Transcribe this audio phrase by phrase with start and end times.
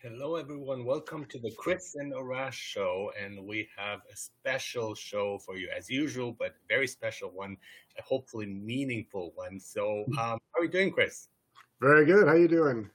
[0.00, 0.84] Hello, everyone.
[0.84, 3.10] Welcome to the Chris and Arash show.
[3.20, 7.56] And we have a special show for you, as usual, but very special one,
[7.98, 9.58] a hopefully meaningful one.
[9.58, 11.28] So, um, how are you doing, Chris?
[11.80, 12.28] Very good.
[12.28, 12.88] How are you doing?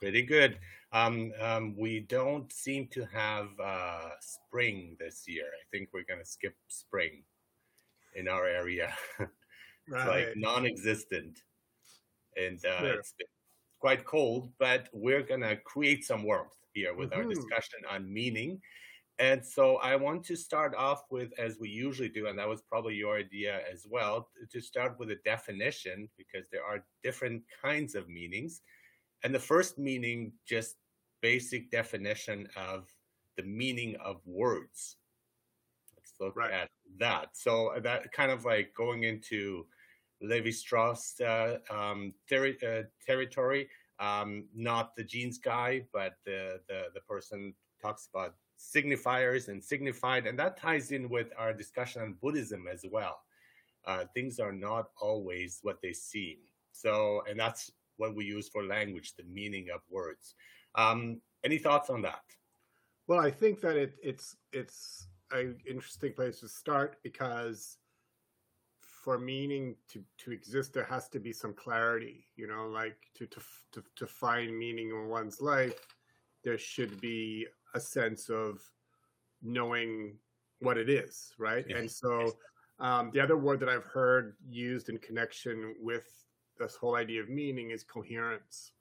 [0.00, 0.58] Pretty good.
[0.92, 5.44] Um, um, we don't seem to have uh, spring this year.
[5.44, 7.24] I think we're going to skip spring
[8.14, 8.94] in our area.
[9.20, 9.30] it's
[9.90, 10.28] Right.
[10.28, 11.42] like non-existent,
[12.36, 13.26] and uh, it's been
[13.78, 14.52] quite cold.
[14.58, 18.60] But we're going to create some warmth here with our hmm discussion on meaning.
[19.20, 22.62] And so I want to start off with, as we usually do, and that was
[22.62, 27.96] probably your idea as well, to start with a definition because there are different kinds
[27.96, 28.62] of meanings.
[29.24, 30.76] And the first meaning, just
[31.20, 32.94] basic definition of
[33.36, 34.98] the meaning of words.
[35.96, 36.52] Let's look Right.
[36.52, 37.36] at that.
[37.36, 39.66] So that kind of like going into
[40.20, 43.68] Levi Strauss uh, um, terri- uh, territory,
[44.00, 50.26] um, not the jeans guy, but the, the the person talks about signifiers and signified,
[50.26, 53.18] and that ties in with our discussion on Buddhism as well.
[53.86, 56.36] Uh, things are not always what they seem.
[56.72, 60.34] So, and that's what we use for language, the meaning of words.
[60.74, 62.22] Um, any thoughts on that?
[63.06, 67.77] Well, I think that it, it's it's an interesting place to start because
[69.08, 72.26] for meaning to, to exist, there has to be some clarity.
[72.36, 73.40] You know, like to to
[73.72, 75.80] to, to find meaning in one's life,
[76.44, 78.60] there should be a sense of
[79.42, 80.18] knowing
[80.60, 81.64] what it is, right?
[81.66, 81.78] Yes.
[81.78, 82.36] And so,
[82.80, 86.26] um, the other word that I've heard used in connection with
[86.58, 88.72] this whole idea of meaning is coherence,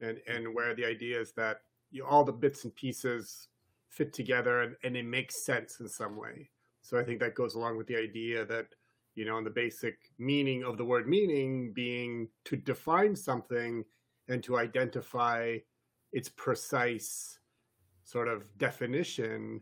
[0.00, 3.48] and and where the idea is that you, all the bits and pieces
[3.88, 6.48] fit together and, and it makes sense in some way.
[6.80, 8.66] So I think that goes along with the idea that
[9.14, 13.84] you know, and the basic meaning of the word meaning being to define something
[14.28, 15.56] and to identify
[16.12, 17.38] its precise
[18.04, 19.60] sort of definition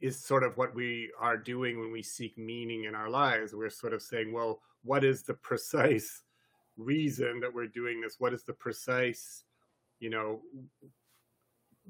[0.00, 3.54] is sort of what we are doing when we seek meaning in our lives.
[3.54, 6.22] We're sort of saying, well, what is the precise
[6.76, 8.16] reason that we're doing this?
[8.18, 9.44] What is the precise,
[10.00, 10.40] you know,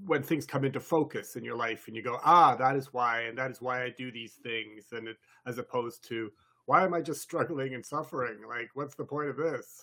[0.05, 3.23] when things come into focus in your life and you go, ah, that is why,
[3.23, 5.17] and that is why I do these things, and it,
[5.47, 6.31] as opposed to
[6.67, 8.39] why am I just struggling and suffering?
[8.49, 9.83] Like, what's the point of this?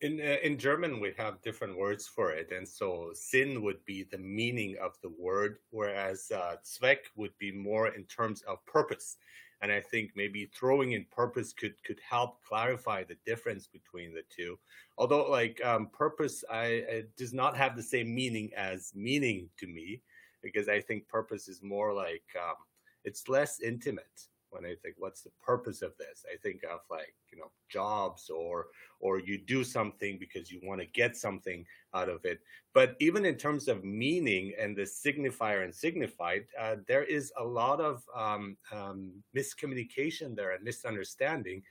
[0.00, 4.02] In uh, in German, we have different words for it, and so Sinn would be
[4.02, 9.16] the meaning of the word, whereas uh, Zweck would be more in terms of purpose.
[9.60, 14.24] And I think maybe throwing in purpose could could help clarify the difference between the
[14.28, 14.58] two.
[14.98, 20.02] Although, like um, purpose, I does not have the same meaning as meaning to me,
[20.42, 22.56] because I think purpose is more like um,
[23.04, 24.26] it's less intimate.
[24.52, 26.24] When I think, what's the purpose of this?
[26.32, 28.66] I think of like you know jobs or
[29.00, 31.64] or you do something because you want to get something
[31.94, 32.40] out of it.
[32.74, 37.44] But even in terms of meaning and the signifier and signified, uh, there is a
[37.44, 41.62] lot of um, um, miscommunication there and misunderstanding.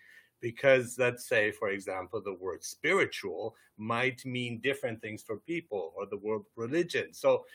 [0.41, 6.07] Because let's say, for example, the word spiritual might mean different things for people, or
[6.07, 7.13] the word religion.
[7.13, 7.45] So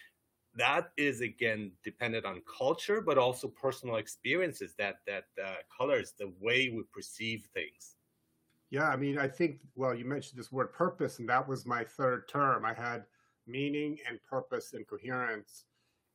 [0.57, 6.33] that is again dependent on culture, but also personal experiences that that uh, colors the
[6.41, 7.97] way we perceive things.
[8.71, 11.85] Yeah, I mean, I think, well, you mentioned this word purpose, and that was my
[11.85, 12.65] third term.
[12.65, 13.05] I had
[13.47, 15.65] meaning and purpose and coherence.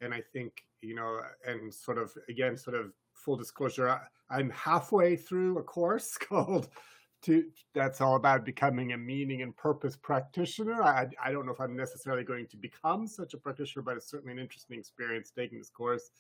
[0.02, 4.50] And I think, you know, and sort of, again, sort of full disclosure, I, I'm
[4.50, 6.68] halfway through a course called
[7.24, 10.82] to that's all about becoming a meaning and purpose practitioner.
[10.84, 14.10] I, I don't know if I'm necessarily going to become such a practitioner, but it's
[14.10, 16.12] certainly an interesting experience taking this course.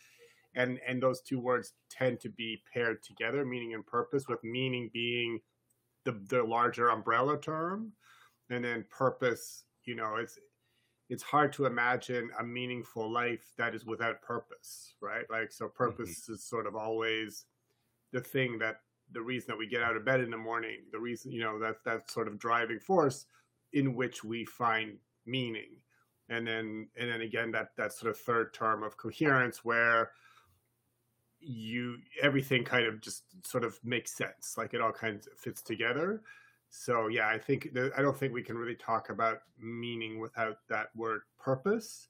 [0.55, 4.89] And and those two words tend to be paired together, meaning and purpose, with meaning
[4.93, 5.39] being
[6.03, 7.93] the the larger umbrella term,
[8.49, 9.63] and then purpose.
[9.85, 10.37] You know, it's
[11.09, 15.25] it's hard to imagine a meaningful life that is without purpose, right?
[15.29, 16.33] Like so, purpose mm-hmm.
[16.33, 17.45] is sort of always
[18.11, 18.81] the thing that
[19.13, 21.59] the reason that we get out of bed in the morning, the reason, you know,
[21.59, 23.25] that's that sort of driving force
[23.73, 25.69] in which we find meaning.
[26.29, 30.11] And then and then again that that sort of third term of coherence where
[31.39, 34.55] you everything kind of just sort of makes sense.
[34.57, 36.21] Like it all kind of fits together.
[36.69, 40.87] So yeah, I think I don't think we can really talk about meaning without that
[40.95, 42.07] word purpose.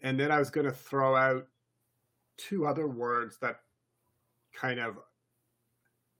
[0.00, 1.46] And then I was going to throw out
[2.38, 3.56] two other words that
[4.54, 4.96] kind of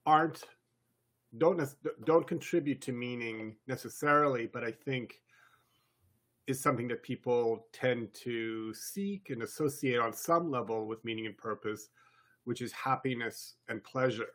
[0.05, 0.43] aren't
[1.37, 1.61] don't
[2.05, 5.21] don't contribute to meaning necessarily, but I think
[6.47, 11.37] is something that people tend to seek and associate on some level with meaning and
[11.37, 11.89] purpose,
[12.43, 14.33] which is happiness and pleasure,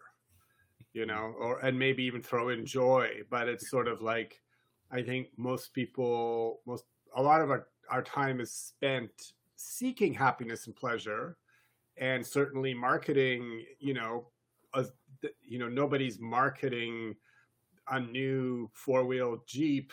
[0.94, 1.10] you mm-hmm.
[1.10, 3.10] know, or and maybe even throw in joy.
[3.30, 4.40] But it's sort of like
[4.90, 6.84] I think most people, most
[7.14, 9.10] a lot of our our time is spent
[9.56, 11.36] seeking happiness and pleasure
[11.98, 14.26] and certainly marketing you know
[14.74, 14.84] a,
[15.42, 17.14] you know nobody's marketing
[17.88, 19.92] a new four-wheel jeep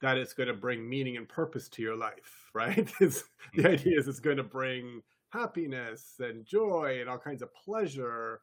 [0.00, 2.90] that is going to bring meaning and purpose to your life right?
[3.00, 3.24] It's,
[3.54, 3.72] the mm-hmm.
[3.72, 8.40] idea is it's going to bring happiness and joy and all kinds of pleasure.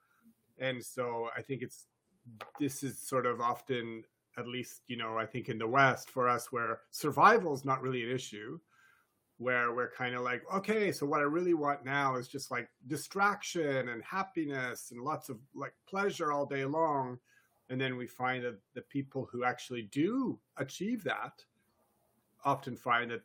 [0.60, 1.88] And so i think it's
[2.60, 4.04] this is sort of often
[4.38, 7.82] at least you know i think in the west for us where survival is not
[7.82, 8.60] really an issue
[9.38, 12.70] where we're kind of like okay so what i really want now is just like
[12.88, 17.20] distraction and happiness and lots of like pleasure all day long.
[17.70, 21.44] And then we find that the people who actually do achieve that
[22.44, 23.24] often find that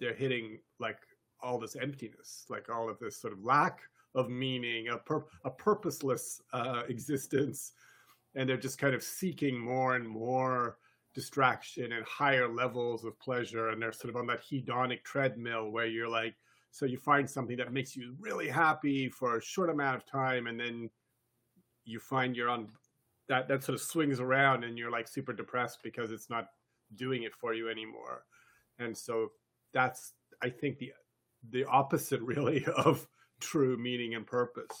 [0.00, 0.98] they're hitting like
[1.42, 3.80] all this emptiness like all of this sort of lack
[4.14, 7.72] of meaning a, pur- a purposeless uh, existence.
[8.36, 10.78] And they're just kind of seeking more and more
[11.14, 15.86] distraction and higher levels of pleasure and they're sort of on that hedonic treadmill where
[15.86, 16.34] you're like
[16.70, 20.48] so you find something that makes you really happy for a short amount of time
[20.48, 20.90] and then
[21.84, 22.68] you find you're on
[23.28, 26.46] that that sort of swings around and you're like super depressed because it's not
[26.96, 28.24] doing it for you anymore.
[28.78, 29.30] And so
[29.74, 30.12] that's
[30.42, 30.92] i think the
[31.50, 33.06] the opposite really of
[33.40, 34.78] true meaning and purpose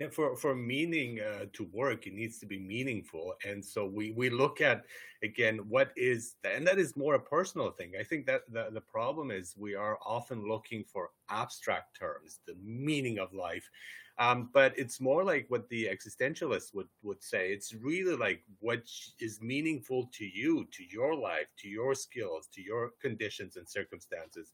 [0.00, 3.34] and for for meaning uh, to work, it needs to be meaningful.
[3.48, 4.84] And so we we look at
[5.22, 7.92] again what is and that is more a personal thing.
[7.98, 12.56] I think that the the problem is we are often looking for abstract terms, the
[12.62, 13.68] meaning of life.
[14.16, 17.52] Um, but it's more like what the existentialists would would say.
[17.52, 18.82] It's really like what
[19.20, 24.52] is meaningful to you, to your life, to your skills, to your conditions and circumstances.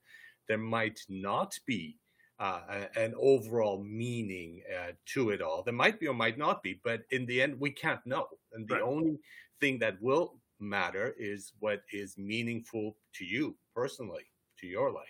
[0.49, 2.00] There might not be
[2.41, 5.63] uh, an overall meaning uh, to it all.
[5.63, 8.27] There might be or might not be, but in the end, we can't know.
[8.55, 8.83] And the right.
[8.83, 9.19] only
[9.61, 14.25] thing that will matter is what is meaningful to you personally,
[14.59, 15.05] to your life.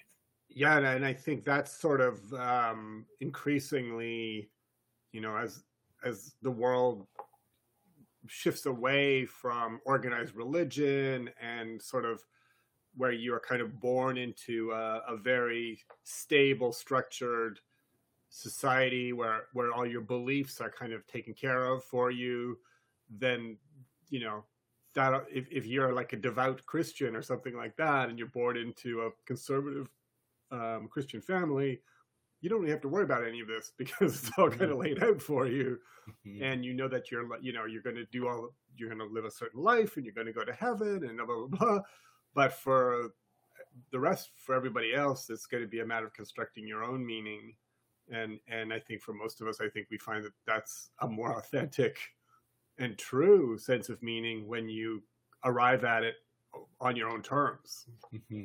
[0.49, 4.51] Yeah, and I think that's sort of um, increasingly,
[5.13, 5.63] you know, as
[6.05, 7.07] as the world
[8.27, 12.23] shifts away from organized religion and sort of
[12.97, 17.61] where you are kind of born into a, a very stable, structured
[18.31, 22.59] society where where all your beliefs are kind of taken care of for you,
[23.11, 23.57] then
[24.09, 24.45] you know
[24.95, 28.57] that if, if you're like a devout Christian or something like that, and you're born
[28.57, 29.89] into a conservative
[30.51, 31.81] um, Christian family,
[32.41, 34.71] you don't really have to worry about any of this because it's all kind of
[34.71, 34.81] mm-hmm.
[34.81, 35.79] laid out for you,
[36.27, 36.43] mm-hmm.
[36.43, 39.13] and you know that you're you know you're going to do all you're going to
[39.13, 41.81] live a certain life, and you're going to go to heaven, and blah blah blah.
[42.35, 43.13] But for
[43.91, 47.05] the rest, for everybody else, it's going to be a matter of constructing your own
[47.05, 47.55] meaning.
[48.13, 51.09] And and I think for most of us, I think we find that that's a
[51.09, 51.99] more authentic
[52.79, 55.03] and true sense of meaning when you
[55.45, 56.17] arrive at it
[56.81, 57.87] on your own terms.
[58.13, 58.45] Mm-hmm.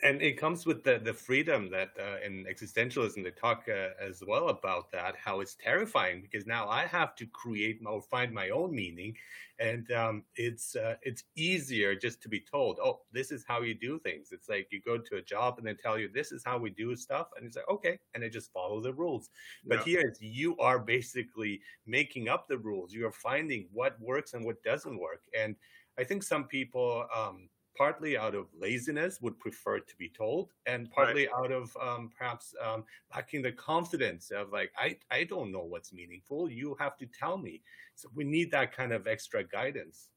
[0.00, 4.22] And it comes with the the freedom that uh, in existentialism they talk uh, as
[4.24, 8.50] well about that how it's terrifying because now I have to create or find my
[8.50, 9.16] own meaning,
[9.58, 13.74] and um, it's uh, it's easier just to be told, oh, this is how you
[13.74, 14.28] do things.
[14.30, 16.70] It's like you go to a job and they tell you this is how we
[16.70, 19.30] do stuff, and it's like okay, and I just follow the rules.
[19.66, 20.00] But yeah.
[20.00, 22.92] here you are basically making up the rules.
[22.92, 25.56] You are finding what works and what doesn't work, and
[25.98, 27.04] I think some people.
[27.12, 31.44] Um, partly out of laziness would prefer to be told and partly right.
[31.44, 35.92] out of um, perhaps um, lacking the confidence of like I, I don't know what's
[35.92, 36.50] meaningful.
[36.50, 37.62] You have to tell me.
[37.94, 40.08] So we need that kind of extra guidance.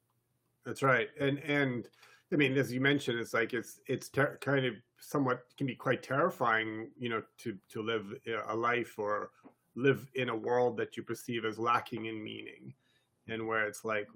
[0.66, 1.10] That's right.
[1.20, 1.88] And and
[2.34, 5.76] i mean as you mentioned it's like it's it's ter- kind of somewhat can be
[5.76, 8.06] quite terrifying you know to to live
[8.48, 9.32] a life or
[9.76, 12.74] live in a world that you perceive as lacking in meaning
[13.28, 14.08] and where it's like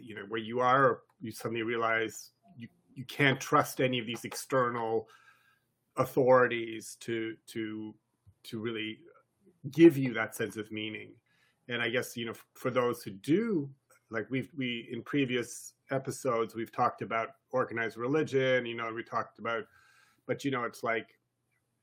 [0.00, 4.24] you know where you are you suddenly realize you you can't trust any of these
[4.24, 5.08] external
[5.96, 7.94] authorities to to
[8.44, 8.98] to really
[9.70, 11.12] give you that sense of meaning.
[11.68, 13.70] And i guess you know for those who do
[14.10, 19.38] like we've we in previous episodes we've talked about organized religion you know we talked
[19.38, 19.64] about
[20.26, 21.08] but you know it's like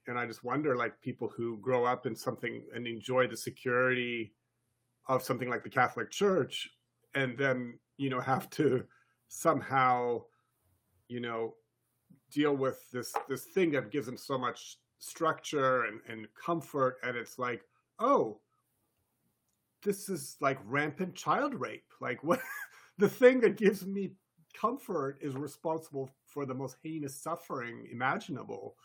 [0.08, 4.34] and i just wonder like people who grow up in something and enjoy the security
[5.08, 6.70] of something like the catholic church
[7.16, 8.84] and then you know have to
[9.28, 10.22] somehow
[11.12, 11.56] you know,
[12.32, 16.98] deal with this this thing that gives them so much structure and, and comfort.
[17.04, 17.64] And it's like,
[18.00, 18.40] oh,
[19.84, 21.92] this is like rampant child rape.
[22.00, 22.40] Like what
[22.98, 24.14] the thing that gives me
[24.60, 28.76] comfort is responsible for the most heinous suffering imaginable.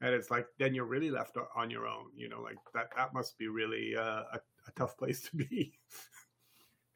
[0.00, 2.06] And it's like then you're really left on your own.
[2.16, 5.74] You know, like that that must be really uh, a, a tough place to be.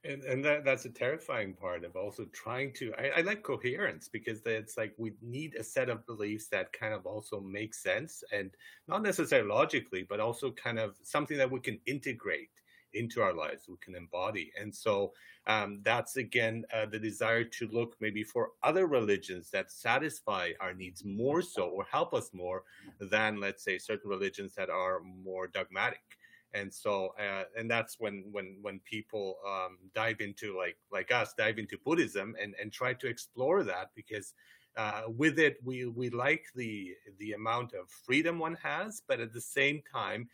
[0.05, 2.93] And, and that, that's a terrifying part of also trying to.
[2.97, 6.95] I, I, like coherence because it's like we need a set of beliefs that kind
[6.95, 8.53] of also make sense and
[8.87, 12.51] not necessarily logically, but also kind of something that we can integrate
[12.95, 14.53] into our lives, we can embody.
[14.61, 15.13] And so
[15.47, 20.75] um, that's again uh, the desire to look maybe for other religions that satisfy our
[20.75, 22.65] needs more so or help us more
[23.01, 26.18] than, let's say, certain religions that are more dogmatic
[26.55, 31.35] and so uh, and that's when when when people um, dive into like like us
[31.37, 34.35] dive into buddhism and and try to explore that because
[34.77, 39.33] uh, with it we we like the the amount of freedom one has but at
[39.33, 40.29] the same time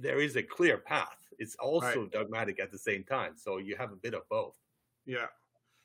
[0.00, 1.18] there is a clear path.
[1.38, 2.10] It's also right.
[2.10, 3.34] dogmatic at the same time.
[3.36, 4.56] So you have a bit of both.
[5.04, 5.26] Yeah.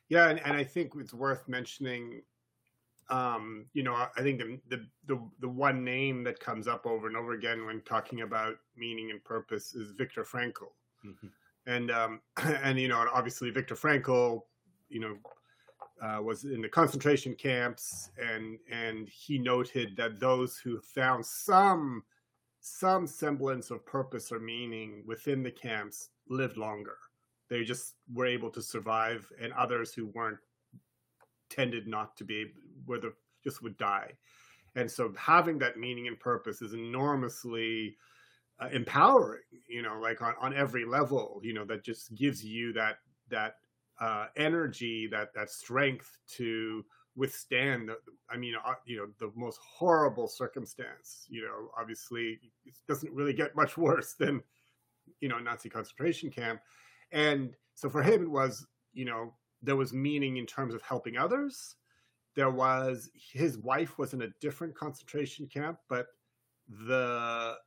[0.10, 2.22] Yeah and, and i think it's worth mentioning
[3.12, 7.08] um, you know, I think the, the, the the one name that comes up over
[7.08, 10.72] and over again when talking about meaning and purpose is Viktor Frankl,
[11.06, 11.27] mm-hmm.
[11.68, 12.22] and um,
[12.63, 14.44] and you know, obviously Viktor Frankl,
[14.89, 15.18] you know,
[16.01, 22.03] uh, was in the concentration camps, and and he noted that those who found some
[22.62, 26.96] some semblance of purpose or meaning within the camps lived longer.
[27.50, 30.39] They just were able to survive, and others who weren't
[31.51, 32.48] tended not to be
[32.86, 34.12] where the just would die.
[34.75, 37.98] And so having that meaning and purpose is enormously
[38.60, 42.72] uh, empowering, you know, like on, on every level, you know, that just gives you
[42.74, 42.98] that,
[43.29, 43.55] that
[44.00, 47.98] uh, energy, that, that strength to withstand, the,
[48.29, 53.34] I mean, uh, you know, the most horrible circumstance, you know, obviously it doesn't really
[53.34, 54.41] get much worse than,
[55.20, 56.62] you know, Nazi concentration camp.
[57.12, 61.18] And so for him, it was, you know, there was meaning in terms of helping
[61.18, 61.75] others.
[62.36, 66.08] There was his wife was in a different concentration camp, but
[66.88, 67.58] the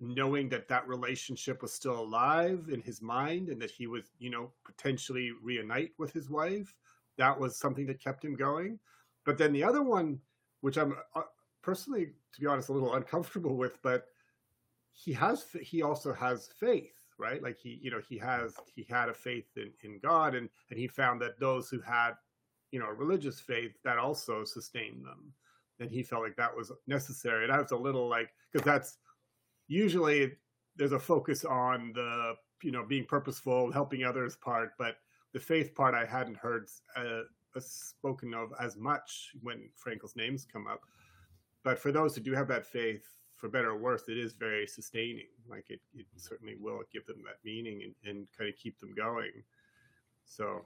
[0.00, 4.30] knowing that that relationship was still alive in his mind and that he was, you
[4.30, 6.74] know, potentially reunite with his wife,
[7.18, 8.78] that was something that kept him going.
[9.24, 10.18] But then the other one,
[10.60, 11.22] which I'm uh,
[11.62, 14.06] personally, to be honest, a little uncomfortable with, but
[14.92, 17.42] he has, he also has faith right?
[17.42, 20.78] Like he, you know, he has he had a faith in, in God, and and
[20.78, 22.12] he found that those who had,
[22.72, 25.32] you know, a religious faith that also sustained them,
[25.80, 27.44] and he felt like that was necessary.
[27.44, 28.98] And I was a little like because that's
[29.68, 30.32] usually
[30.76, 34.96] there's a focus on the you know being purposeful, helping others part, but
[35.32, 37.22] the faith part I hadn't heard uh,
[37.60, 40.80] spoken of as much when Frankl's names come up.
[41.64, 43.06] But for those who do have that faith,
[43.42, 45.26] for better or worse, it is very sustaining.
[45.50, 48.94] Like it, it certainly will give them that meaning and, and kind of keep them
[48.94, 49.32] going.
[50.24, 50.64] So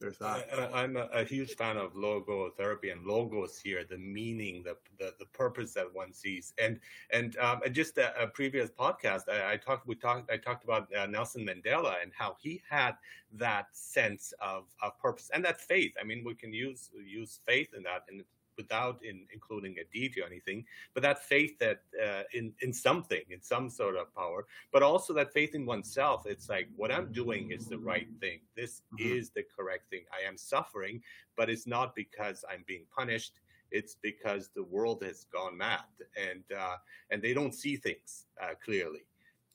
[0.00, 0.48] there's that.
[0.72, 5.12] I, am a, a, huge fan of logotherapy and logos here, the meaning, the the,
[5.18, 6.54] the purpose that one sees.
[6.58, 6.80] And
[7.12, 10.88] and um, just a, a, previous podcast, I, I, talked we talked I talked about
[10.96, 12.92] uh, Nelson Mandela and how he had
[13.34, 15.92] that sense of, of purpose and that faith.
[16.00, 18.24] I mean, we can use use faith in that, and
[18.56, 23.22] without in, including a deity or anything, but that faith that uh, in in something,
[23.30, 26.26] in some sort of power, but also that faith in oneself.
[26.26, 28.40] It's like what I'm doing is the right thing.
[28.56, 29.18] This mm-hmm.
[29.18, 30.04] is the correct thing.
[30.12, 31.02] I am suffering,
[31.36, 33.40] but it's not because I'm being punished.
[33.70, 35.80] It's because the world has gone mad,
[36.16, 36.76] and uh,
[37.10, 39.04] and they don't see things uh, clearly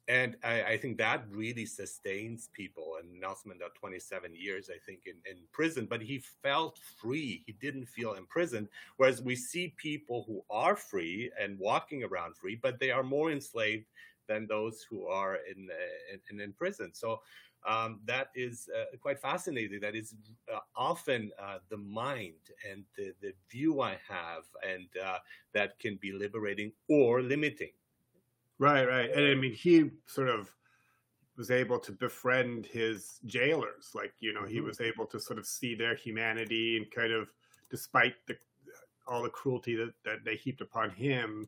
[0.09, 2.97] and I, I, think that really sustains people.
[2.99, 7.43] And Nelson Mandela, 27 years, I think, in, in prison, but he felt free.
[7.45, 8.69] He didn't feel imprisoned.
[8.97, 13.31] Whereas we see people who are free and walking around free, but they are more
[13.31, 13.85] enslaved
[14.27, 16.89] than those who are in uh, in, in, prison.
[16.93, 17.21] So
[17.67, 19.79] um, that is uh, quite fascinating.
[19.79, 20.15] That is
[20.51, 22.33] uh, often uh, the mind
[22.67, 25.19] and the, the view I have, and uh,
[25.53, 27.71] that can be liberating or limiting.
[28.59, 29.09] Right, right.
[29.11, 30.53] And I mean, he sort of
[31.37, 33.91] was able to befriend his jailers.
[33.95, 34.67] Like, you know, he mm-hmm.
[34.67, 37.31] was able to sort of see their humanity and kind of,
[37.71, 38.35] despite the
[39.07, 41.47] all the cruelty that, that they heaped upon him,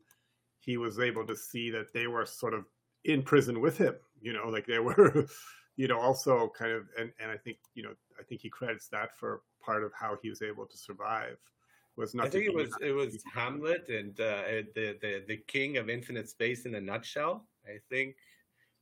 [0.59, 2.65] he was able to see that they were sort of
[3.03, 3.95] in prison with him.
[4.21, 5.27] You know, like they were,
[5.75, 8.87] you know, also kind of, and, and I think, you know, I think he credits
[8.87, 11.37] that for part of how he was able to survive
[11.98, 12.27] was not.
[12.27, 14.43] I think it was it was Hamlet and uh,
[14.75, 17.48] the the the king of infinite space in a nutshell.
[17.65, 18.15] I think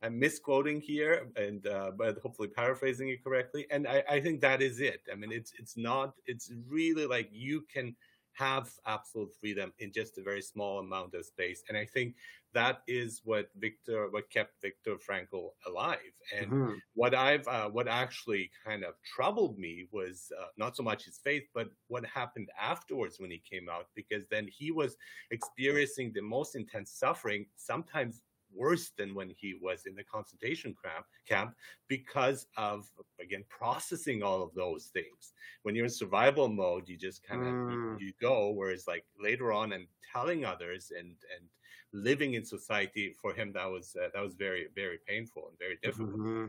[0.02, 3.66] I'm misquoting here, and uh, but hopefully paraphrasing it correctly.
[3.70, 5.02] And I, I think that is it.
[5.12, 6.14] I mean, it's it's not.
[6.26, 7.94] It's really like you can
[8.32, 11.62] have absolute freedom in just a very small amount of space.
[11.68, 12.14] And I think
[12.52, 15.98] that is what Viktor, what kept Viktor Frankl alive.
[16.36, 16.74] And mm-hmm.
[16.94, 21.18] what I've, uh, what actually kind of troubled me was uh, not so much his
[21.18, 24.96] faith, but what happened afterwards when he came out, because then he was
[25.30, 28.22] experiencing the most intense suffering, sometimes
[28.54, 31.54] worse than when he was in the concentration camp camp
[31.88, 32.88] because of
[33.20, 37.52] again processing all of those things when you're in survival mode you just kind of
[37.52, 38.00] mm.
[38.00, 41.48] you, you, go whereas like later on and telling others and and
[41.92, 45.78] living in society for him that was uh, that was very very painful and very
[45.82, 46.46] difficult mm-hmm.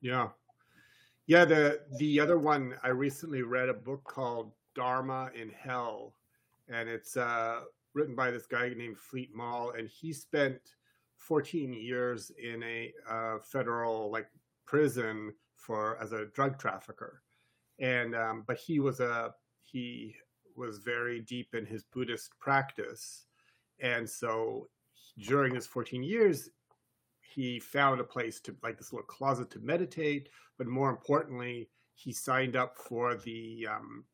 [0.00, 0.28] yeah
[1.26, 6.14] yeah the the other one i recently read a book called dharma in hell
[6.68, 7.60] and it's uh
[7.94, 10.58] written by this guy named Fleet Maull, and he spent
[11.16, 14.28] 14 years in a uh, federal like
[14.66, 17.22] prison for as a drug trafficker,
[17.78, 20.14] and um, but he was a he
[20.56, 23.26] was very deep in his Buddhist practice,
[23.80, 24.68] and so
[25.18, 26.50] during his 14 years,
[27.20, 32.12] he found a place to like this little closet to meditate, but more importantly, he
[32.12, 34.04] signed up for the um,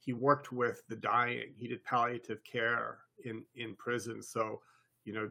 [0.00, 1.52] he worked with the dying.
[1.56, 4.22] He did palliative care in in prison.
[4.22, 4.60] So,
[5.04, 5.30] you know,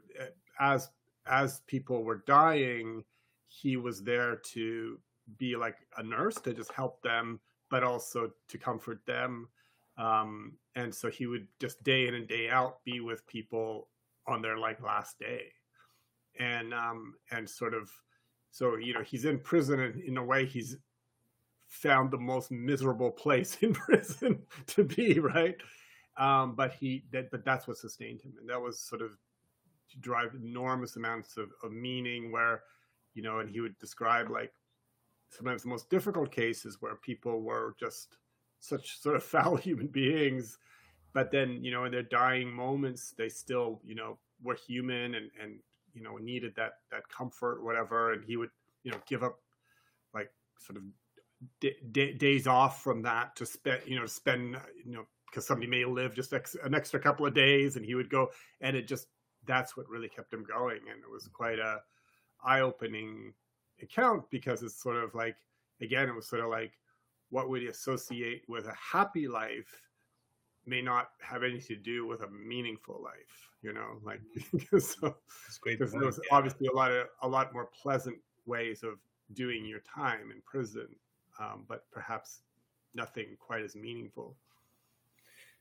[0.59, 0.89] as
[1.27, 3.03] as people were dying,
[3.47, 4.99] he was there to
[5.37, 9.49] be like a nurse to just help them, but also to comfort them.
[9.97, 13.89] Um, and so he would just day in and day out be with people
[14.27, 15.51] on their like last day,
[16.39, 17.89] and um, and sort of
[18.51, 20.77] so you know he's in prison and in a way he's
[21.69, 25.55] found the most miserable place in prison to be, right?
[26.17, 29.11] Um, but he that but that's what sustained him, and that was sort of
[29.91, 32.31] to drive enormous amounts of, of meaning.
[32.31, 32.63] Where
[33.13, 34.51] you know, and he would describe like
[35.29, 38.17] sometimes the most difficult cases where people were just
[38.59, 40.57] such sort of foul human beings,
[41.13, 45.31] but then you know in their dying moments they still you know were human and
[45.41, 45.59] and
[45.93, 48.51] you know needed that that comfort whatever, and he would
[48.83, 49.39] you know give up
[50.13, 50.83] like sort of
[51.59, 55.69] d- d- days off from that to spend, you know, spend, you know, because somebody
[55.69, 58.29] may live just ex- an extra couple of days, and he would go,
[58.61, 59.07] and it just
[59.45, 61.81] that's what really kept him going, and it was quite a
[62.43, 63.33] eye-opening
[63.81, 65.35] account because it's sort of like
[65.81, 66.73] again, it was sort of like
[67.29, 69.81] what would you associate with a happy life
[70.65, 74.21] may not have anything to do with a meaningful life you know like
[74.79, 75.15] so
[75.63, 76.37] because there's yeah.
[76.37, 78.95] obviously a lot of a lot more pleasant ways of
[79.33, 80.87] doing your time in prison
[81.39, 82.41] um, but perhaps
[82.93, 84.35] nothing quite as meaningful.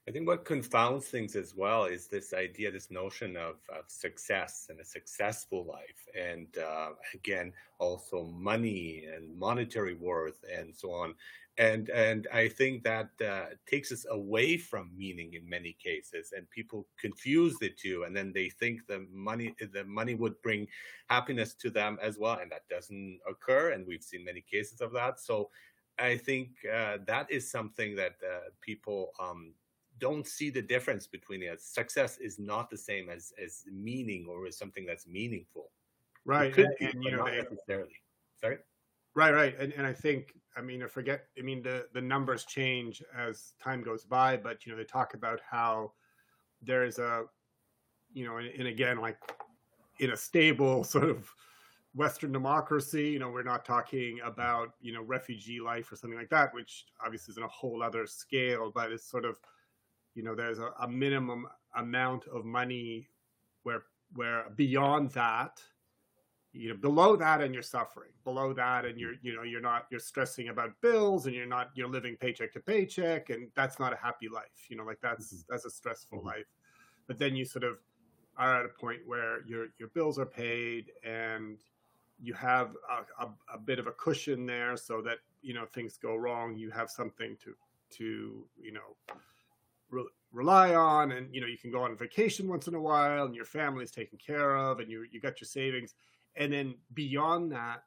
[0.09, 4.69] I think what confounds things as well is this idea, this notion of, of success
[4.71, 6.09] and a successful life.
[6.19, 11.15] And uh, again, also money and monetary worth and so on.
[11.59, 16.33] And, and I think that uh, takes us away from meaning in many cases.
[16.35, 18.05] And people confuse the two.
[18.05, 20.69] And then they think the money, the money would bring
[21.11, 22.39] happiness to them as well.
[22.41, 23.73] And that doesn't occur.
[23.73, 25.19] And we've seen many cases of that.
[25.21, 25.51] So
[25.99, 29.53] I think uh, that is something that uh, people um,
[29.99, 31.61] don't see the difference between it.
[31.61, 35.73] Success is not the same as as meaning or as something that's meaningful.
[36.25, 36.57] Right.
[36.57, 37.97] And, be, and, you know, they, necessarily.
[38.41, 38.59] Sorry.
[39.19, 41.25] Right, right, and and I think I mean I forget.
[41.37, 45.15] I mean the the numbers change as time goes by, but you know they talk
[45.15, 45.91] about how
[46.63, 47.25] there is a,
[48.13, 49.19] you know, and, and again like
[49.99, 51.29] in a stable sort of
[51.97, 53.09] Western democracy.
[53.09, 56.85] You know, we're not talking about you know refugee life or something like that, which
[57.05, 58.71] obviously is in a whole other scale.
[58.73, 59.37] But it's sort of
[60.15, 63.09] you know there's a, a minimum amount of money
[63.65, 63.83] where
[64.15, 65.61] where beyond that
[66.59, 69.87] you know below that and you're suffering below that and you're you know you're not
[69.91, 73.93] you're stressing about bills and you're not you're living paycheck to paycheck and that's not
[73.93, 75.43] a happy life you know like that's mm-hmm.
[75.49, 76.29] that's a stressful mm-hmm.
[76.29, 76.47] life
[77.07, 77.79] but then you sort of
[78.37, 81.59] are at a point where your your bills are paid and
[82.21, 85.97] you have a, a, a, bit of a cushion there so that you know things
[85.97, 87.55] go wrong you have something to
[87.91, 89.15] to you know
[89.91, 93.27] re- rely on and you know you can go on vacation once in a while
[93.27, 95.95] and your family's taken care of and you you got your savings
[96.37, 97.83] and then beyond that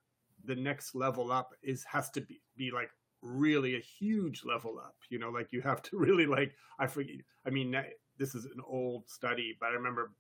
[0.45, 2.89] the next level up is has to be be like
[3.21, 5.30] really a huge level up you know?
[5.30, 7.75] Like you have to really like i forget i mean
[8.17, 10.12] this is an old study but i remember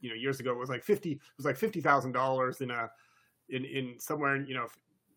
[0.00, 2.90] you know years ago it was like 50 it was like $50,000 in a
[3.50, 4.66] in in somewhere you know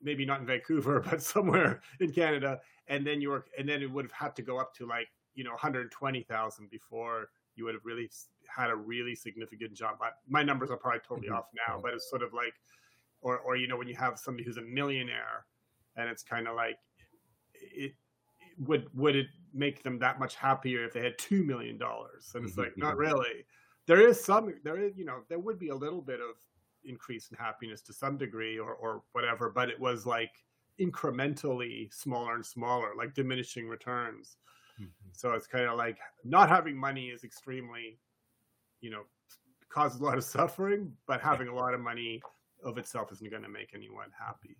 [0.03, 2.59] maybe not in Vancouver but somewhere in Canada.
[2.87, 5.07] And then you were and then it would have had to go up to like
[5.33, 8.09] you know 120,000 before you would have really
[8.55, 9.99] had a really significant jump.
[10.01, 11.37] I, my numbers are probably totally mm-hmm.
[11.37, 12.53] off now, but it's sort of like
[13.21, 15.45] or or you know when you have somebody who's a millionaire
[15.95, 16.77] and it's kind of like
[17.53, 17.93] it
[18.57, 22.45] would would it make them that much happier if they had 2 million dollars and
[22.45, 23.45] it's like not really
[23.85, 26.35] there is some there is you know there would be a little bit of
[26.85, 30.31] increase in happiness to some degree or, or whatever, but it was like
[30.79, 34.37] incrementally smaller and smaller, like diminishing returns.
[34.79, 35.09] Mm-hmm.
[35.11, 37.99] So it's kind of like not having money is extremely,
[38.83, 39.03] you know,
[39.69, 42.21] causes a lot of suffering, but having a lot of money
[42.63, 44.55] of itself isn't going to make anyone happy.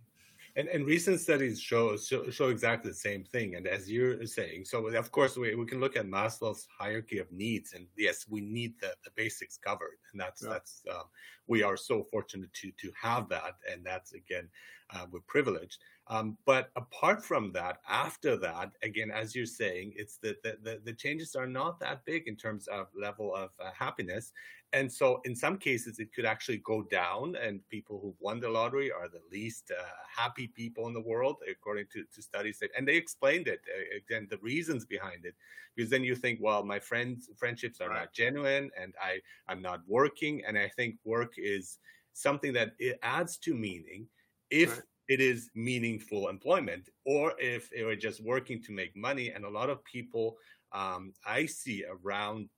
[0.56, 3.56] And, and recent studies show, show, show exactly the same thing.
[3.56, 7.32] And as you're saying, so of course we, we can look at Maslow's hierarchy of
[7.32, 10.50] needs, and yes, we need the, the basics covered, and that's yeah.
[10.50, 11.06] that's um,
[11.48, 14.48] we are so fortunate to to have that, and that's again
[14.94, 15.80] uh, we're privileged.
[16.08, 20.82] Um, but apart from that, after that, again, as you're saying, it's the, the, the,
[20.84, 24.34] the changes are not that big in terms of level of uh, happiness.
[24.74, 28.50] And so in some cases, it could actually go down, and people who've won the
[28.50, 32.60] lottery are the least uh, happy people in the world, according to, to studies.
[32.60, 35.36] That, and they explained it, uh, again, the reasons behind it.
[35.76, 38.00] Because then you think, well, my friends, friendships are right.
[38.00, 40.44] not genuine, and I, I'm not working.
[40.46, 41.78] And I think work is
[42.14, 44.08] something that it adds to meaning
[44.54, 44.82] if right.
[45.10, 49.32] it is meaningful employment or if they are just working to make money.
[49.32, 50.38] And a lot of people
[50.72, 52.50] um, I see around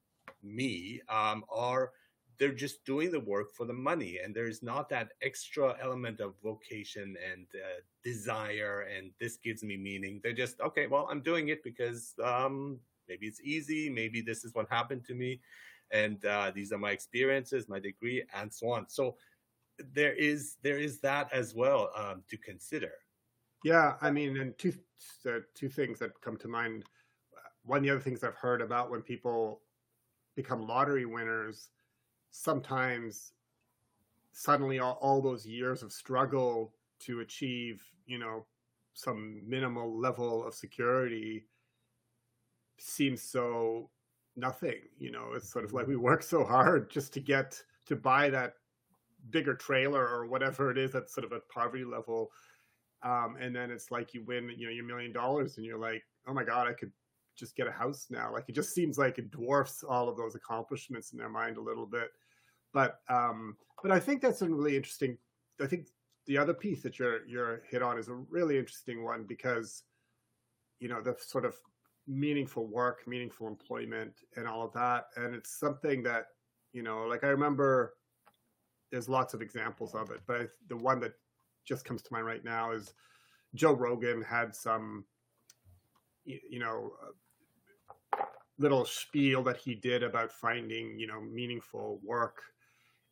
[0.43, 1.91] me um, are
[2.37, 4.19] they're just doing the work for the money.
[4.21, 9.77] And there's not that extra element of vocation and uh, desire and this gives me
[9.77, 10.19] meaning.
[10.21, 12.77] They're just okay well i'm doing it because um,
[13.07, 13.89] maybe it's easy.
[13.89, 15.39] Maybe this is what happened to me.
[15.91, 18.89] And uh, these are my experiences my degree and so on.
[18.89, 19.15] So
[19.93, 22.91] there is there is that as well um, to consider.
[23.63, 24.73] Yeah, I mean, and two
[25.25, 26.83] uh, two things that come to mind.
[27.63, 29.61] One of the other things I've heard about when people
[30.35, 31.69] become lottery winners,
[32.29, 33.33] sometimes
[34.33, 38.45] suddenly all, all those years of struggle to achieve, you know,
[38.93, 41.45] some minimal level of security
[42.77, 43.89] seems so
[44.35, 44.81] nothing.
[44.99, 48.29] You know, it's sort of like we work so hard just to get to buy
[48.29, 48.55] that
[49.29, 52.29] bigger trailer or whatever it is at sort of a poverty level.
[53.03, 56.03] Um, and then it's like you win, you know, your million dollars, and you're like,
[56.27, 56.91] oh my god, I could
[57.37, 58.31] just get a house now.
[58.31, 61.61] Like it just seems like it dwarfs all of those accomplishments in their mind a
[61.61, 62.09] little bit.
[62.73, 65.17] But um, but I think that's a really interesting.
[65.61, 65.87] I think
[66.27, 69.83] the other piece that you're you're hit on is a really interesting one because
[70.79, 71.55] you know the sort of
[72.07, 75.05] meaningful work, meaningful employment, and all of that.
[75.15, 76.25] And it's something that
[76.73, 77.93] you know, like I remember
[78.91, 81.13] there's lots of examples of it, but the one that
[81.65, 82.93] just comes to mind right now is
[83.55, 85.05] Joe Rogan had some,
[86.25, 88.23] you know, uh,
[88.57, 92.41] little spiel that he did about finding, you know, meaningful work.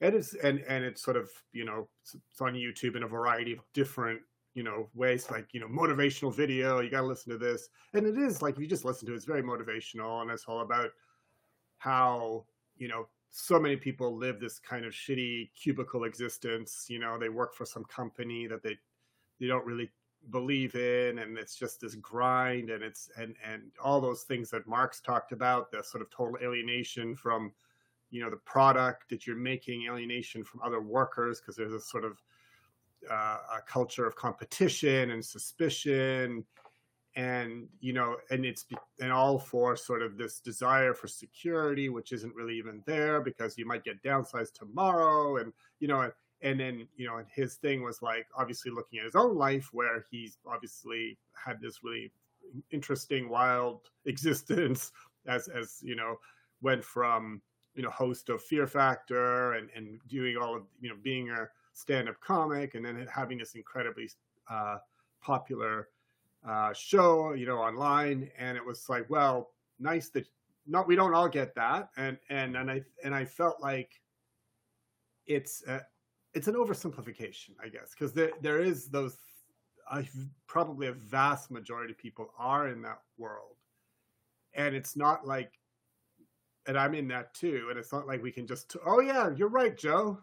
[0.01, 3.53] And it's and and it's sort of you know it's on YouTube in a variety
[3.53, 4.19] of different
[4.53, 8.05] you know ways like you know motivational video you got to listen to this and
[8.05, 10.61] it is like if you just listen to it it's very motivational and it's all
[10.61, 10.91] about
[11.77, 12.45] how
[12.77, 16.85] you know so many people live this kind of shitty cubicle existence.
[16.87, 18.77] You know, they work for some company that they
[19.39, 19.89] they don't really
[20.29, 24.67] believe in, and it's just this grind, and it's and and all those things that
[24.67, 27.51] Marx talked about, the sort of total alienation from,
[28.11, 32.05] you know, the product that you're making, alienation from other workers, because there's a sort
[32.05, 32.21] of
[33.09, 36.45] uh, a culture of competition and suspicion
[37.15, 38.65] and you know and it's
[38.99, 43.57] and all for sort of this desire for security which isn't really even there because
[43.57, 47.83] you might get downsized tomorrow and you know and then you know and his thing
[47.83, 52.11] was like obviously looking at his own life where he's obviously had this really
[52.71, 54.91] interesting wild existence
[55.27, 56.17] as as you know
[56.61, 57.41] went from
[57.75, 61.47] you know host of fear factor and and doing all of you know being a
[61.73, 64.09] stand-up comic and then having this incredibly
[64.49, 64.77] uh,
[65.21, 65.89] popular
[66.47, 70.27] uh, show, you know, online, and it was like, well, nice that
[70.65, 73.91] not we don't all get that, and and and I and I felt like
[75.25, 75.81] it's a,
[76.33, 79.17] it's an oversimplification, I guess, because there there is those.
[79.89, 80.07] I
[80.47, 83.57] probably a vast majority of people are in that world,
[84.53, 85.59] and it's not like,
[86.67, 89.49] and I'm in that too, and it's not like we can just, oh yeah, you're
[89.49, 90.19] right, Joe,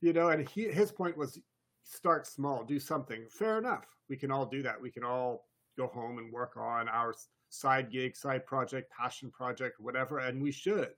[0.00, 0.30] you know.
[0.30, 1.38] And he, his point was,
[1.84, 3.26] start small, do something.
[3.28, 4.80] Fair enough, we can all do that.
[4.80, 5.44] We can all
[5.76, 7.14] go home and work on our
[7.48, 10.90] side gig, side project, passion project, whatever, and we should.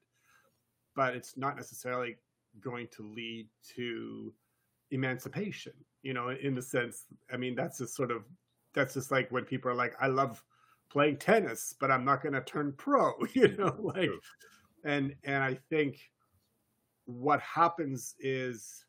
[0.95, 2.17] But it's not necessarily
[2.61, 4.33] going to lead to
[4.91, 8.25] emancipation, you know, in the sense, I mean, that's just sort of,
[8.75, 10.43] that's just like when people are like, I love
[10.91, 14.11] playing tennis, but I'm not going to turn pro, you know, like,
[14.85, 15.99] and, and I think
[17.07, 18.85] what happens is,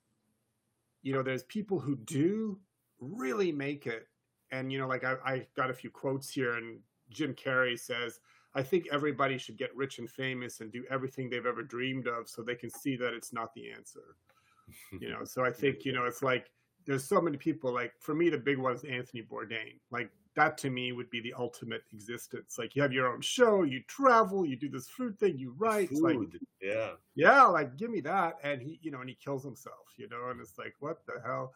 [1.02, 2.60] you know, there's people who do
[3.00, 4.08] really make it
[4.52, 6.80] and you know like I, I got a few quotes here and
[7.10, 8.20] jim carrey says
[8.54, 12.28] i think everybody should get rich and famous and do everything they've ever dreamed of
[12.28, 14.16] so they can see that it's not the answer
[15.00, 16.50] you know so i think you know it's like
[16.86, 20.58] there's so many people like for me the big one is anthony bourdain like that
[20.60, 22.58] to me would be the ultimate existence.
[22.60, 25.92] Like you have your own show, you travel, you do this food thing, you write.
[25.94, 26.18] Like,
[26.62, 26.92] yeah.
[27.16, 28.36] Yeah, like give me that.
[28.44, 31.22] And he, you know, and he kills himself, you know, and it's like, what the
[31.26, 31.54] hell?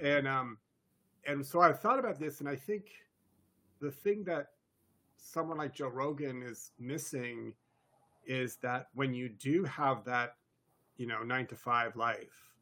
[0.00, 0.06] Mm-hmm.
[0.06, 0.58] And um,
[1.26, 2.90] and so I've thought about this, and I think
[3.80, 4.48] the thing that
[5.16, 7.52] someone like Joe Rogan is missing
[8.26, 10.36] is that when you do have that,
[10.96, 12.52] you know, nine to five life,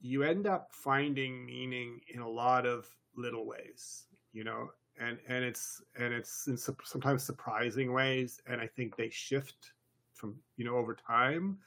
[0.00, 5.44] you end up finding meaning in a lot of little ways, you know, and and
[5.44, 9.72] it's and it's in sometimes surprising ways, and I think they shift
[10.12, 11.58] from you know over time,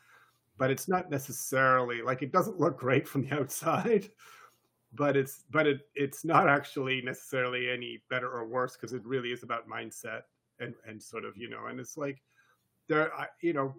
[0.57, 4.09] but it's not necessarily like it doesn't look great from the outside,
[4.95, 9.29] but it's but it it's not actually necessarily any better or worse because it really
[9.29, 10.21] is about mindset
[10.59, 12.21] and and sort of you know and it's like
[12.87, 13.75] there I, you know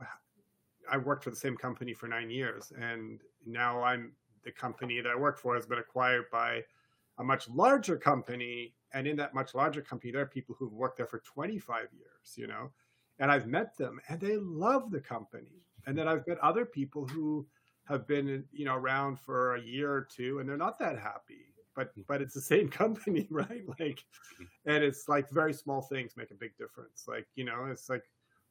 [0.90, 4.12] I worked for the same company for nine years and now I'm
[4.44, 6.62] the company that I work for has been acquired by
[7.18, 10.98] a much larger company and in that much larger company there are people who've worked
[10.98, 12.70] there for 25 years you know?
[13.18, 17.06] And I've met them and they love the company and then I've met other people
[17.06, 17.46] who
[17.88, 21.46] have been you know around for a year or two and they're not that happy
[21.74, 22.04] but mm.
[22.08, 24.04] but it's the same company right like
[24.66, 28.02] and it's like very small things make a big difference like you know it's like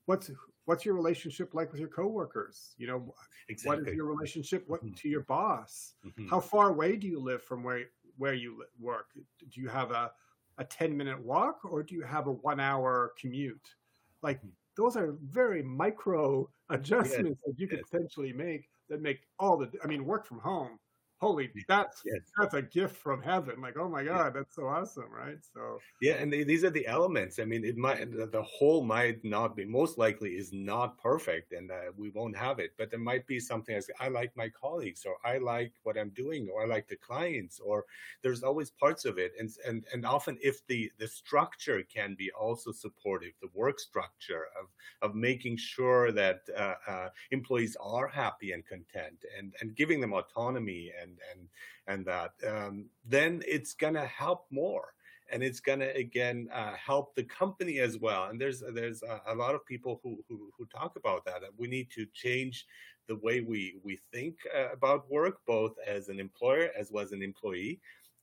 [0.05, 0.29] what's
[0.65, 3.13] what's your relationship like with your coworkers you know
[3.49, 3.81] exactly.
[3.81, 4.93] what is your relationship what mm-hmm.
[4.93, 6.27] to your boss mm-hmm.
[6.27, 7.85] how far away do you live from where
[8.17, 10.11] where you work do you have a
[10.57, 13.75] a 10 minute walk or do you have a one hour commute
[14.21, 14.49] like mm.
[14.77, 17.53] those are very micro adjustments yes.
[17.53, 17.89] that you could yes.
[17.89, 20.79] potentially make that make all the I mean work from home
[21.21, 22.19] holy that's yes.
[22.37, 24.29] that's a gift from heaven like oh my god yeah.
[24.29, 27.77] that's so awesome right so yeah and they, these are the elements i mean it
[27.77, 32.35] might the whole might not be most likely is not perfect and uh, we won't
[32.35, 35.71] have it but there might be something as i like my colleagues or i like
[35.83, 37.85] what i'm doing or i like the clients or
[38.21, 42.29] there's always parts of it and and and often if the the structure can be
[42.31, 44.67] also supportive the work structure of
[45.01, 50.13] of making sure that uh, uh, employees are happy and content and and giving them
[50.13, 51.47] autonomy and and and
[51.87, 52.31] and that.
[52.47, 54.93] Um, then it's gonna help more
[55.31, 58.25] and it's gonna again uh, help the company as well.
[58.25, 61.67] And there's there's a, a lot of people who, who, who talk about that we
[61.67, 62.65] need to change
[63.07, 67.11] the way we we think uh, about work both as an employer as well as
[67.11, 67.79] an employee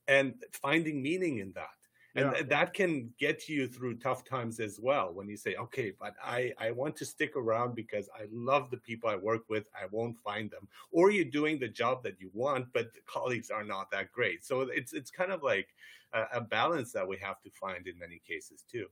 [0.07, 1.82] and finding meaning in that
[2.15, 2.43] and yeah.
[2.43, 6.51] that can get you through tough times as well when you say okay but i
[6.59, 10.17] i want to stick around because i love the people i work with i won't
[10.17, 13.89] find them or you're doing the job that you want but the colleagues are not
[13.91, 15.69] that great so it's it's kind of like
[16.13, 18.85] a, a balance that we have to find in many cases too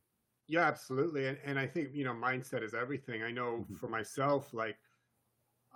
[0.47, 3.75] yeah absolutely and, and i think you know mindset is everything i know mm-hmm.
[3.75, 4.77] for myself like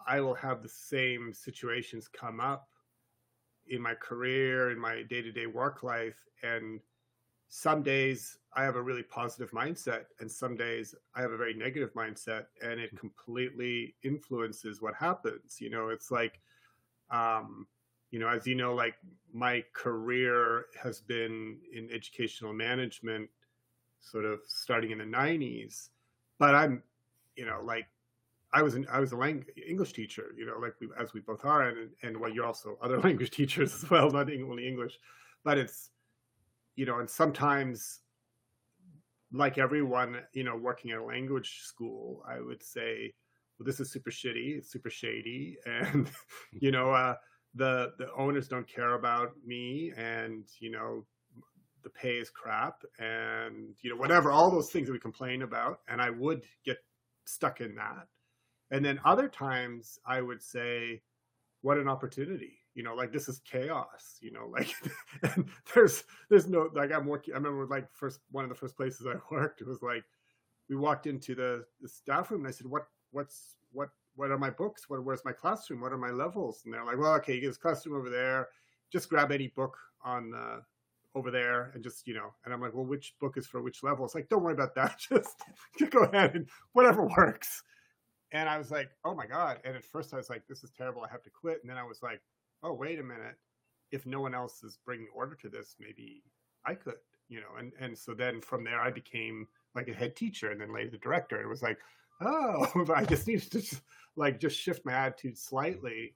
[0.07, 2.67] i will have the same situations come up
[3.67, 6.79] in my career in my day-to-day work life and
[7.47, 11.53] some days I have a really positive mindset, and some days I have a very
[11.53, 15.59] negative mindset, and it completely influences what happens.
[15.59, 16.39] You know, it's like,
[17.11, 17.67] um,
[18.11, 18.95] you know, as you know, like
[19.33, 23.29] my career has been in educational management,
[23.99, 25.89] sort of starting in the '90s,
[26.39, 26.81] but I'm,
[27.35, 27.87] you know, like
[28.53, 31.19] I was an I was a language English teacher, you know, like we, as we
[31.19, 34.97] both are, and and well, you're also other language teachers as well, not only English,
[35.43, 35.91] but it's
[36.75, 37.99] you know, and sometimes,
[39.31, 43.13] like everyone, you know, working at a language school, I would say,
[43.57, 46.09] well, this is super shitty, it's super shady, and
[46.51, 47.15] you know, uh,
[47.55, 51.05] the the owners don't care about me, and you know,
[51.83, 55.79] the pay is crap, and you know, whatever, all those things that we complain about,
[55.87, 56.77] and I would get
[57.25, 58.07] stuck in that.
[58.71, 61.01] And then other times, I would say,
[61.61, 64.73] what an opportunity you know like this is chaos you know like
[65.73, 69.07] there's there's no like i'm working i remember like first one of the first places
[69.07, 70.03] i worked it was like
[70.69, 74.37] we walked into the, the staff room and i said what what's what what are
[74.37, 74.89] my books?
[74.89, 75.81] What where's my classroom?
[75.81, 76.61] What are my levels?
[76.65, 78.47] And they're like well okay you get this classroom over there.
[78.91, 80.59] Just grab any book on uh,
[81.15, 83.83] over there and just you know and i'm like well which book is for which
[83.83, 84.05] level?
[84.05, 84.99] It's like don't worry about that.
[85.09, 87.63] Just go ahead and whatever works.
[88.31, 89.59] And i was like oh my god.
[89.63, 91.03] And at first i was like this is terrible.
[91.03, 91.59] I have to quit.
[91.61, 92.21] And then i was like
[92.63, 93.35] oh wait a minute.
[93.91, 96.23] If no one else is bringing order to this maybe
[96.65, 96.95] i could
[97.29, 100.59] you know and and so then from there i became like a head teacher and
[100.59, 101.41] then later the director.
[101.41, 101.77] It was like
[102.21, 103.81] oh i just needed to just,
[104.15, 106.15] like just shift my attitude slightly.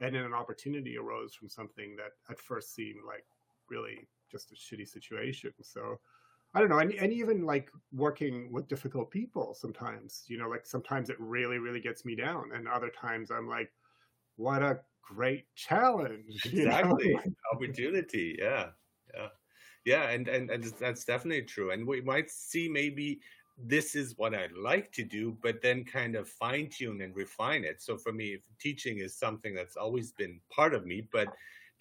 [0.00, 3.24] And then an opportunity arose from something that at first seemed like
[3.70, 5.52] really just a shitty situation.
[5.62, 5.98] So
[6.54, 6.80] i don't know.
[6.80, 11.58] And, and even like working with difficult people sometimes you know like sometimes it really
[11.58, 12.50] really gets me down.
[12.54, 13.72] And other times i'm like
[14.42, 16.44] what a great challenge.
[16.46, 17.18] Exactly.
[17.52, 18.36] Opportunity.
[18.38, 18.70] Yeah.
[19.14, 19.28] Yeah.
[19.84, 21.72] Yeah, and, and and that's definitely true.
[21.72, 23.20] And we might see maybe
[23.58, 27.64] this is what I'd like to do, but then kind of fine tune and refine
[27.64, 27.82] it.
[27.82, 31.28] So for me, teaching is something that's always been part of me, but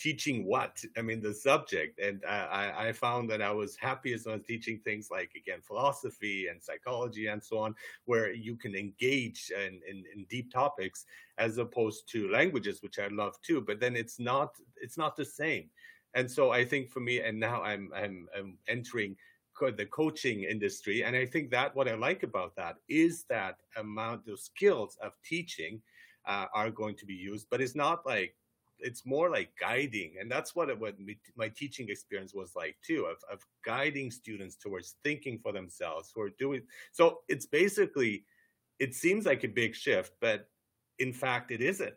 [0.01, 0.83] teaching what?
[0.97, 1.99] I mean, the subject.
[1.99, 6.61] And I, I found that I was happiest when teaching things like, again, philosophy and
[6.61, 11.05] psychology and so on, where you can engage in, in, in deep topics
[11.37, 13.61] as opposed to languages, which I love too.
[13.61, 15.69] But then it's not, it's not the same.
[16.13, 19.15] And so I think for me, and now I'm, I'm, I'm entering
[19.77, 21.03] the coaching industry.
[21.03, 25.11] And I think that what I like about that is that amount of skills of
[25.23, 25.81] teaching
[26.25, 28.33] uh, are going to be used, but it's not like
[28.81, 30.95] it's more like guiding and that's what it, what
[31.35, 36.21] my teaching experience was like too of, of guiding students towards thinking for themselves who
[36.21, 38.25] are doing so it's basically
[38.79, 40.47] it seems like a big shift but
[40.99, 41.93] in fact it isn't.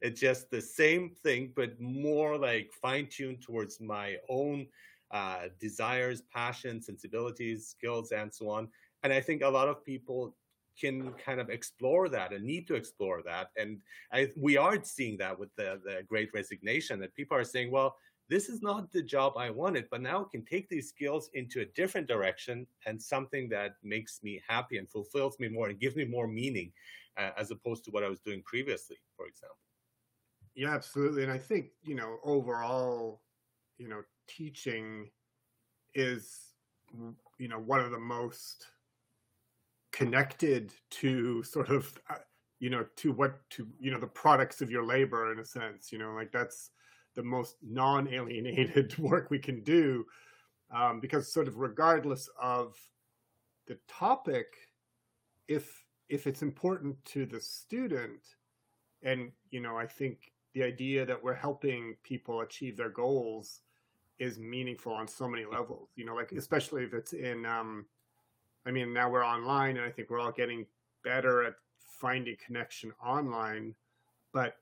[0.00, 4.66] It's just the same thing but more like fine-tuned towards my own
[5.12, 8.68] uh, desires passions sensibilities skills and so on
[9.02, 10.34] and i think a lot of people
[10.80, 13.50] can kind of explore that and need to explore that.
[13.56, 13.80] And
[14.12, 17.96] I, we are seeing that with the, the great resignation that people are saying, well,
[18.28, 21.60] this is not the job I wanted, but now I can take these skills into
[21.60, 25.96] a different direction and something that makes me happy and fulfills me more and gives
[25.96, 26.72] me more meaning
[27.18, 29.56] uh, as opposed to what I was doing previously, for example.
[30.54, 31.22] Yeah, absolutely.
[31.22, 33.22] And I think, you know, overall,
[33.78, 35.10] you know, teaching
[35.94, 36.54] is,
[37.38, 38.66] you know, one of the most
[39.92, 42.14] connected to sort of uh,
[42.58, 45.92] you know to what to you know the products of your labor in a sense
[45.92, 46.70] you know like that's
[47.14, 50.04] the most non-alienated work we can do
[50.74, 52.74] um, because sort of regardless of
[53.66, 54.46] the topic
[55.48, 58.20] if if it's important to the student
[59.02, 63.60] and you know i think the idea that we're helping people achieve their goals
[64.18, 67.84] is meaningful on so many levels you know like especially if it's in um,
[68.66, 70.66] I mean, now we're online, and I think we're all getting
[71.02, 73.74] better at finding connection online.
[74.32, 74.56] But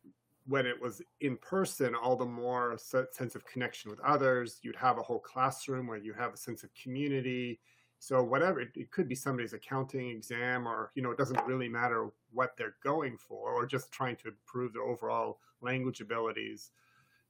[0.47, 4.59] when it was in person, all the more sense of connection with others.
[4.63, 7.61] You'd have a whole classroom where you have a sense of community.
[7.99, 11.69] So whatever, it, it could be somebody's accounting exam, or you know, it doesn't really
[11.69, 16.71] matter what they're going for, or just trying to improve their overall language abilities.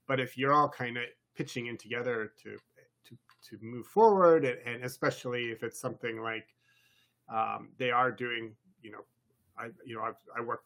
[0.07, 1.03] But if you're all kind of
[1.35, 2.57] pitching in together to
[3.05, 3.17] to
[3.49, 6.47] to move forward, and, and especially if it's something like
[7.33, 9.05] um, they are doing, you know,
[9.57, 10.63] I, you know, I've, I work,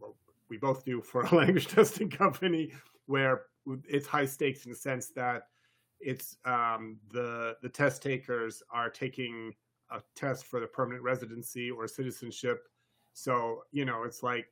[0.00, 0.16] well,
[0.48, 2.72] we both do for a language testing company
[3.06, 3.42] where
[3.88, 5.44] it's high stakes in the sense that
[6.00, 9.52] it's um, the the test takers are taking
[9.90, 12.68] a test for the permanent residency or citizenship.
[13.12, 14.46] So you know, it's like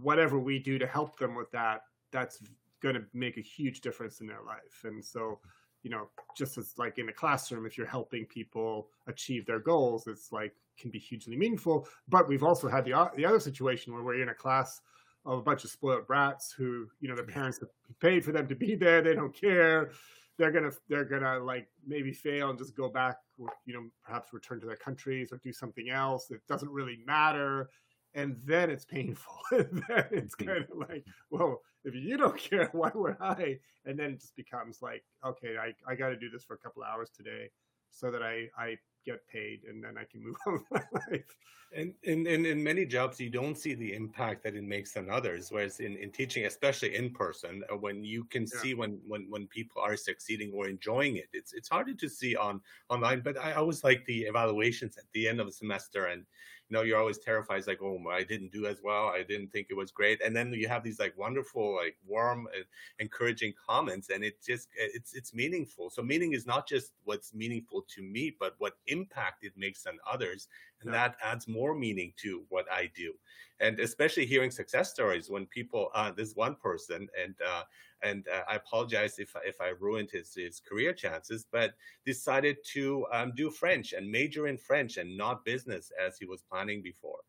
[0.00, 2.38] whatever we do to help them with that, that's
[2.80, 4.84] going to make a huge difference in their life.
[4.84, 5.40] And so
[5.82, 10.06] you know, just as like in a classroom, if you're helping people achieve their goals,
[10.06, 11.88] it's like can be hugely meaningful.
[12.08, 14.80] But we've also had the the other situation where we're in a class
[15.24, 17.68] of a bunch of spoiled brats who, you know, the parents have
[18.00, 19.02] paid for them to be there.
[19.02, 19.90] They don't care.
[20.38, 24.32] They're gonna they're gonna like maybe fail and just go back, or, you know, perhaps
[24.32, 26.30] return to their countries or do something else.
[26.30, 27.70] It doesn't really matter.
[28.14, 29.34] And then it's painful.
[29.52, 30.48] and then it's mm-hmm.
[30.48, 33.58] kind of like, well, if you don't care, why would I?
[33.84, 36.58] And then it just becomes like, okay, I, I got to do this for a
[36.58, 37.50] couple hours today
[37.90, 41.36] so that I, I get paid and then I can move on with my life.
[41.74, 45.08] And in, in, in many jobs, you don't see the impact that it makes on
[45.08, 45.50] others.
[45.50, 48.60] Whereas in, in teaching, especially in person, uh, when you can yeah.
[48.60, 52.36] see when, when, when people are succeeding or enjoying it, it's, it's harder to see
[52.36, 52.60] on
[52.90, 53.20] online.
[53.20, 56.26] But I always like the evaluations at the end of the semester and,
[56.72, 57.58] know, you're always terrified.
[57.58, 59.06] It's like, oh, I didn't do as well.
[59.08, 60.20] I didn't think it was great.
[60.22, 62.62] And then you have these like wonderful, like warm, uh,
[62.98, 65.90] encouraging comments, and it just it's it's meaningful.
[65.90, 69.98] So meaning is not just what's meaningful to me, but what impact it makes on
[70.10, 70.48] others,
[70.80, 71.08] and yeah.
[71.08, 73.14] that adds more meaning to what I do.
[73.60, 77.62] And especially hearing success stories when people, uh, this one person, and uh,
[78.02, 83.06] and uh, I apologize if if I ruined his his career chances, but decided to
[83.12, 87.20] um, do French and major in French and not business as he was planning before.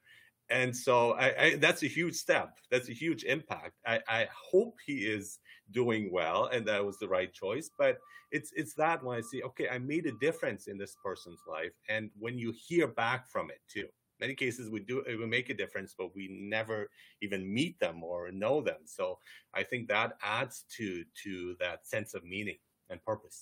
[0.49, 2.57] And so I, I, that's a huge step.
[2.69, 3.79] That's a huge impact.
[3.87, 5.39] I, I hope he is
[5.71, 7.69] doing well, and that was the right choice.
[7.77, 7.97] But
[8.31, 11.73] it's it's that when I see, okay, I made a difference in this person's life,
[11.89, 13.87] and when you hear back from it too
[14.23, 16.77] many cases we do it will make a difference but we never
[17.21, 18.81] even meet them or know them.
[18.97, 19.05] So
[19.59, 20.09] i think that
[20.39, 20.85] adds to
[21.23, 21.31] to
[21.63, 22.59] that sense of meaning
[22.89, 23.37] and purpose.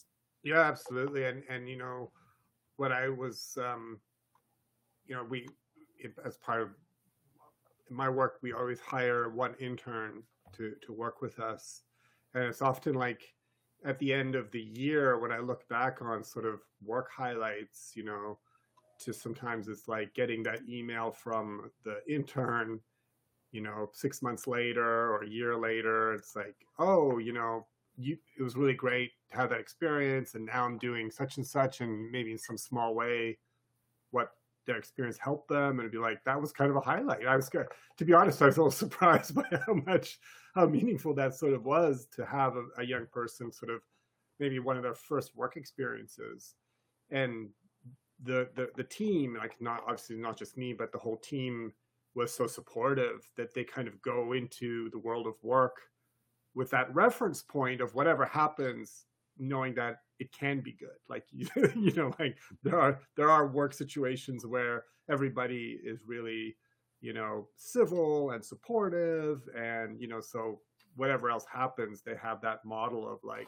[0.51, 1.23] Yeah absolutely.
[1.29, 1.97] And and you know
[2.79, 3.85] what i was um
[5.07, 5.39] you know we
[6.27, 6.69] as part of
[7.89, 10.23] my work we always hire one intern
[10.55, 11.63] to to work with us.
[12.33, 13.21] And it's often like
[13.91, 16.57] at the end of the year when I look back on sort of
[16.93, 18.39] work highlights, you know,
[19.05, 22.79] to sometimes it's like getting that email from the intern,
[23.51, 26.13] you know, six months later or a year later.
[26.13, 27.65] It's like, oh, you know,
[27.97, 31.45] you, it was really great to have that experience, and now I'm doing such and
[31.45, 33.37] such, and maybe in some small way,
[34.11, 34.31] what
[34.65, 37.25] their experience helped them, and it'd be like that was kind of a highlight.
[37.25, 40.19] I was, to be honest, I was a little surprised by how much,
[40.55, 43.81] how meaningful that sort of was to have a, a young person sort of
[44.39, 46.55] maybe one of their first work experiences,
[47.09, 47.49] and
[48.23, 51.73] the the the team, like not obviously not just me, but the whole team
[52.15, 55.77] was so supportive that they kind of go into the world of work
[56.53, 59.05] with that reference point of whatever happens
[59.37, 60.89] knowing that it can be good.
[61.09, 66.55] Like you, you know like there are there are work situations where everybody is really
[67.01, 70.59] you know civil and supportive and you know so
[70.95, 73.47] whatever else happens they have that model of like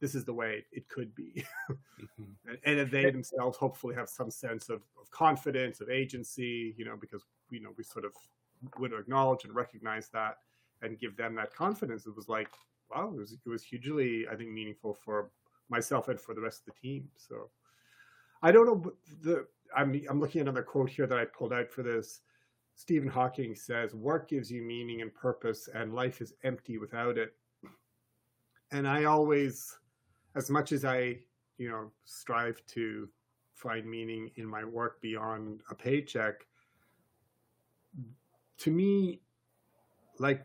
[0.00, 2.24] this is the way it could be mm-hmm.
[2.64, 6.96] and, and, they themselves hopefully have some sense of, of confidence of agency you know
[7.00, 8.12] because you know we sort of
[8.78, 10.38] would acknowledge and recognize that
[10.82, 12.48] and give them that confidence it was like
[12.90, 15.30] wow, it was, it was hugely, I think, meaningful for
[15.68, 17.08] myself and for the rest of the team.
[17.16, 17.50] So
[18.42, 18.92] I don't know
[19.22, 19.46] the
[19.76, 22.20] I'm I'm looking at another quote here that I pulled out for this.
[22.74, 27.34] Stephen Hawking says, "Work gives you meaning and purpose, and life is empty without it."
[28.70, 29.76] And I always,
[30.34, 31.18] as much as I,
[31.56, 33.08] you know, strive to
[33.54, 36.46] find meaning in my work beyond a paycheck,
[38.58, 39.20] to me,
[40.18, 40.44] like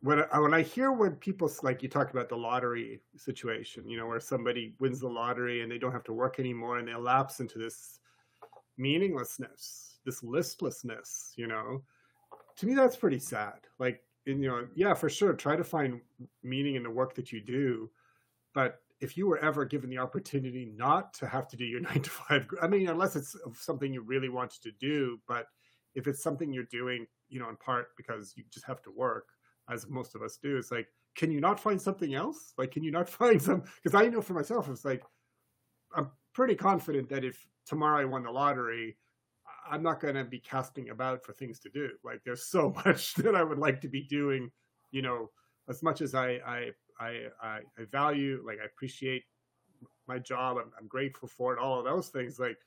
[0.00, 3.98] when I, when I hear when people like you talk about the lottery situation, you
[3.98, 6.94] know, where somebody wins the lottery and they don't have to work anymore and they
[6.94, 7.98] lapse into this
[8.76, 11.82] meaninglessness, this listlessness, you know,
[12.56, 13.58] to me that's pretty sad.
[13.78, 16.00] Like, and, you know, yeah, for sure, try to find
[16.42, 17.90] meaning in the work that you do,
[18.54, 22.02] but if you were ever given the opportunity not to have to do your nine
[22.02, 25.46] to five, I mean, unless it's something you really wanted to do, but
[25.94, 29.26] if it's something you're doing, you know, in part because you just have to work
[29.68, 30.56] as most of us do.
[30.56, 32.54] It's like, can you not find something else?
[32.56, 33.62] Like, can you not find some?
[33.82, 35.02] Because I know for myself, it's like,
[35.94, 38.96] I'm pretty confident that if tomorrow I won the lottery,
[39.70, 41.90] I'm not going to be casting about for things to do.
[42.04, 44.50] Like, there's so much that I would like to be doing.
[44.90, 45.30] You know,
[45.68, 46.70] as much as I I
[47.00, 49.24] I, I value, like, I appreciate
[50.06, 50.56] my job.
[50.58, 51.58] I'm, I'm grateful for it.
[51.58, 52.58] All of those things, like,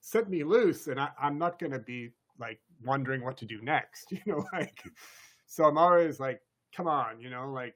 [0.00, 3.60] set me loose, and I, I'm not going to be like wondering what to do
[3.62, 4.12] next.
[4.12, 4.82] You know, like,
[5.46, 6.40] so I'm always like
[6.74, 7.74] come on, you know, like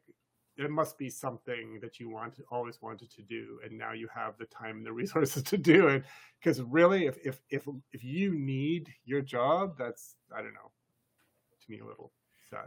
[0.56, 4.38] it must be something that you want always wanted to do and now you have
[4.38, 6.04] the time and the resources to do it
[6.40, 10.70] because really if if if if you need your job that's i don't know
[11.60, 12.12] to me a little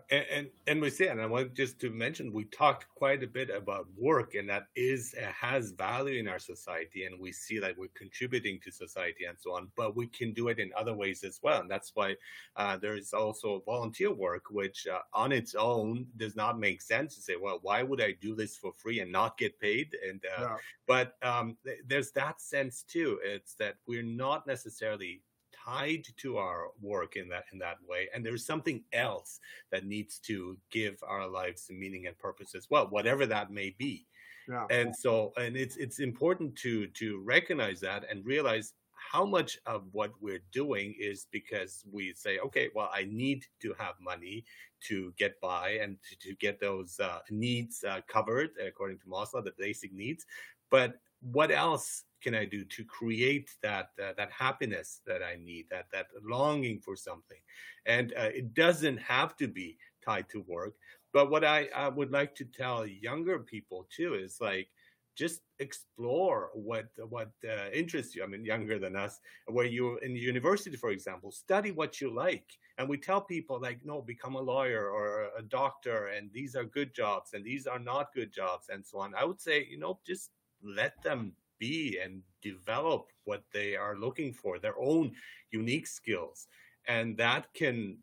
[0.09, 3.27] And, and, and we say, and I want just to mention, we talk quite a
[3.27, 7.77] bit about work, and that is has value in our society, and we see that
[7.77, 9.69] we're contributing to society and so on.
[9.75, 12.15] But we can do it in other ways as well, and that's why
[12.55, 17.15] uh, there is also volunteer work, which uh, on its own does not make sense
[17.15, 19.95] to say, well, why would I do this for free and not get paid?
[20.07, 20.55] And uh,
[20.87, 23.19] but um, th- there's that sense too.
[23.23, 25.21] It's that we're not necessarily
[25.67, 29.39] tied to our work in that in that way and there's something else
[29.71, 34.05] that needs to give our lives meaning and purpose as well whatever that may be
[34.47, 34.65] yeah.
[34.69, 38.73] and so and it's it's important to to recognize that and realize
[39.11, 43.73] how much of what we're doing is because we say okay well i need to
[43.77, 44.43] have money
[44.81, 49.43] to get by and to, to get those uh, needs uh, covered according to maslow
[49.43, 50.25] the basic needs
[50.69, 55.65] but what else can I do to create that uh, that happiness that I need,
[55.69, 57.37] that that longing for something,
[57.85, 60.75] and uh, it doesn't have to be tied to work.
[61.13, 64.67] But what I, I would like to tell younger people too is like
[65.15, 68.23] just explore what what uh, interests you.
[68.23, 72.45] I mean, younger than us, where you're in university, for example, study what you like.
[72.77, 76.63] And we tell people like, no, become a lawyer or a doctor, and these are
[76.63, 79.15] good jobs, and these are not good jobs, and so on.
[79.15, 80.29] I would say, you know, just
[80.61, 85.11] let them be and develop what they are looking for, their own
[85.51, 86.47] unique skills.
[86.87, 87.97] And that can,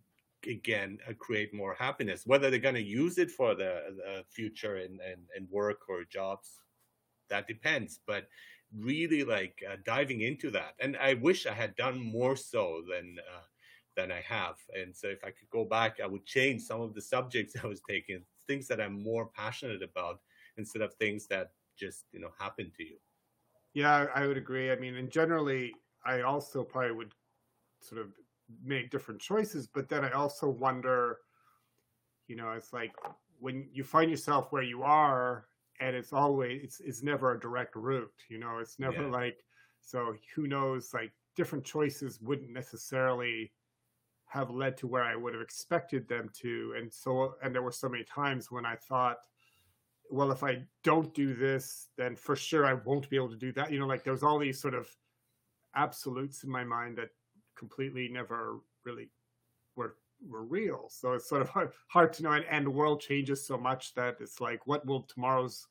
[0.49, 2.27] again, uh, create more happiness.
[2.27, 4.99] Whether they're going to use it for the, the future in,
[5.51, 6.61] work or jobs,
[7.31, 8.01] that depends.
[8.07, 8.29] But
[8.77, 10.75] really, like uh, diving into that.
[10.81, 13.19] And I wish I had done more so than.
[13.19, 13.43] Uh,
[13.97, 14.57] than I have.
[14.75, 17.67] And so if I could go back, I would change some of the subjects I
[17.67, 20.21] was taking, things that I'm more passionate about
[20.57, 22.97] instead of things that just, you know, happen to you.
[23.75, 24.71] Yeah, I would agree.
[24.71, 25.75] I mean, and generally,
[26.07, 27.15] I also probably would
[27.81, 28.09] sort of
[28.65, 31.19] make different choices, but then I also wonder,
[32.29, 32.93] you know, it's like
[33.41, 35.47] when you find yourself where you are,
[35.81, 39.11] and it's always it's it's never a direct route you know it's never yeah.
[39.11, 39.39] like
[39.81, 43.51] so who knows like different choices wouldn't necessarily
[44.27, 46.75] have led to where I would have expected them to.
[46.77, 49.19] And so, and there were so many times when I thought,
[50.11, 53.53] well, if I don't do this, then for sure I won't be able to do
[53.53, 53.73] that.
[53.73, 54.89] You know, like there was all these sort of
[55.75, 57.09] absolutes in my mind that
[57.57, 59.09] completely never really
[59.77, 59.97] were
[60.29, 60.89] were real.
[60.89, 62.33] So it's sort of hard, hard to know.
[62.33, 65.67] And, and the world changes so much that it's like, what will tomorrow's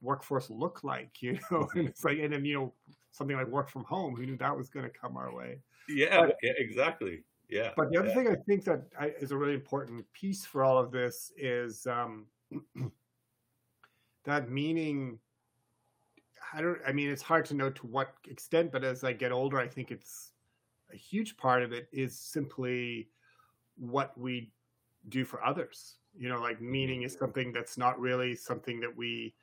[0.00, 1.10] workforce look like?
[1.20, 2.74] You know, and it's like, and then you know,
[3.10, 4.14] something like work from home.
[4.14, 5.58] Who knew that was going to come our way?
[5.88, 7.24] Yeah, but, yeah, exactly.
[7.48, 7.70] Yeah.
[7.76, 8.14] But the other yeah.
[8.14, 8.82] thing I think that
[9.20, 12.26] is a really important piece for all of this is um,
[14.28, 15.18] that meaning.
[16.52, 16.78] I don't.
[16.86, 19.68] I mean, it's hard to know to what extent, but as I get older, I
[19.68, 20.32] think it's
[20.92, 23.08] a huge part of it is simply
[23.76, 24.50] what we
[25.08, 25.96] do for others.
[26.16, 29.34] You know, like meaning is something that's not really something that we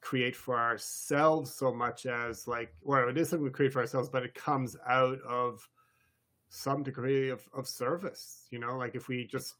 [0.00, 4.08] create for ourselves so much as like, well, it is something we create for ourselves,
[4.08, 5.68] but it comes out of
[6.48, 8.46] some degree of, of service.
[8.50, 9.54] You know, like if we just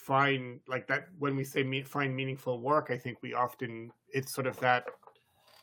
[0.00, 4.32] find like that when we say me, find meaningful work, I think we often it's
[4.32, 4.84] sort of that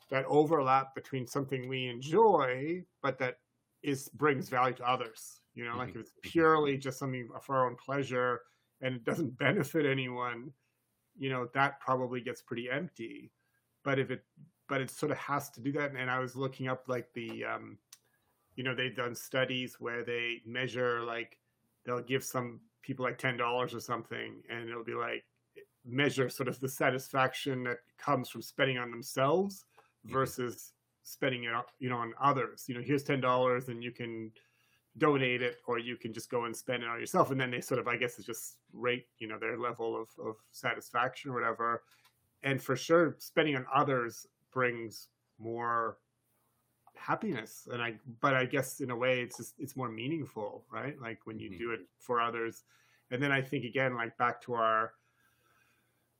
[0.10, 3.40] that overlap between something we enjoy, but that
[3.84, 5.42] is brings value to others.
[5.54, 6.00] You know, like mm-hmm.
[6.00, 8.42] if it's purely just something for our own pleasure
[8.82, 10.52] and it doesn't benefit anyone,
[11.18, 13.32] you know, that probably gets pretty empty
[13.88, 14.26] but if it
[14.68, 17.46] but it sort of has to do that and i was looking up like the
[17.46, 17.78] um
[18.58, 21.38] you know they've done studies where they measure like
[21.86, 25.26] they'll give some people like ten dollars or something and it'll be like
[25.86, 29.66] measure sort of the satisfaction that comes from spending on themselves
[30.06, 31.04] versus mm-hmm.
[31.04, 32.64] spending it you know on others.
[32.68, 34.32] You know here's ten dollars and you can
[34.98, 37.30] donate it or you can just go and spend it on yourself.
[37.30, 40.08] And then they sort of i guess it's just rate you know their level of,
[40.26, 41.84] of satisfaction or whatever.
[42.42, 45.10] And for sure spending on others brings
[45.40, 45.98] more
[46.98, 47.68] happiness.
[47.72, 51.00] And i but i guess in a way it's just it's more meaningful right?
[51.02, 51.60] Like when you mm-hmm.
[51.60, 52.64] do it for others.
[53.10, 54.94] And then i think again like back to our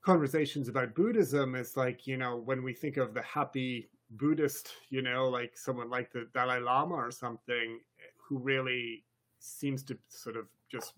[0.00, 5.02] conversations about buddhism it's like you know when we think of the happy buddhist you
[5.02, 7.80] know like someone like the dalai lama or something
[8.16, 9.04] who really
[9.38, 10.94] seems to sort of just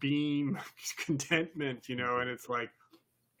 [0.00, 0.58] beam
[1.04, 2.70] contentment you know and it's like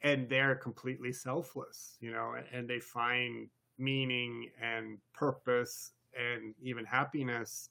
[0.04, 3.48] and they're completely selfless, you know, and they find
[3.78, 7.70] meaning and purpose and even happiness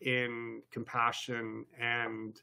[0.00, 2.40] in compassion and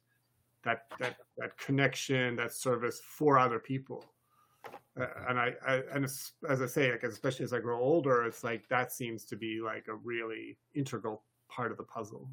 [0.63, 4.05] that that that connection, that service for other people.
[4.99, 8.43] Uh, and I, I and as I say, like especially as I grow older, it's
[8.43, 12.29] like that seems to be like a really integral part of the puzzle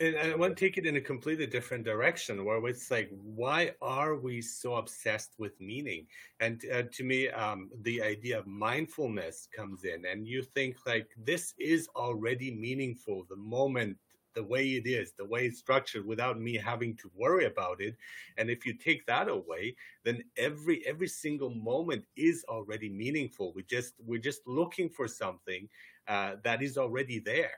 [0.00, 3.72] and I want to take it in a completely different direction where it's like, why
[3.82, 6.06] are we so obsessed with meaning?
[6.38, 11.08] And uh, to me, um, the idea of mindfulness comes in, and you think like
[11.16, 13.96] this is already meaningful the moment
[14.34, 17.96] the way it is, the way it's structured, without me having to worry about it.
[18.36, 19.74] And if you take that away,
[20.04, 23.52] then every every single moment is already meaningful.
[23.52, 25.68] We just we're just looking for something
[26.06, 27.50] uh, that is already there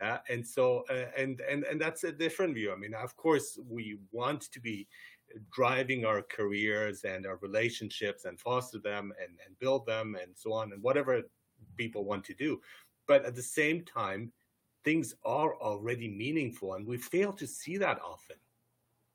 [0.00, 2.72] uh, and so, uh, and and and that's a different view.
[2.72, 4.88] I mean, of course, we want to be
[5.50, 10.52] driving our careers and our relationships and foster them and, and build them and so
[10.52, 11.22] on and whatever
[11.76, 12.60] people want to do.
[13.06, 14.32] But at the same time,
[14.84, 18.36] things are already meaningful, and we fail to see that often.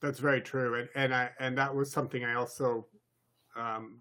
[0.02, 2.86] That's very true, and and I and that was something I also
[3.56, 4.00] um,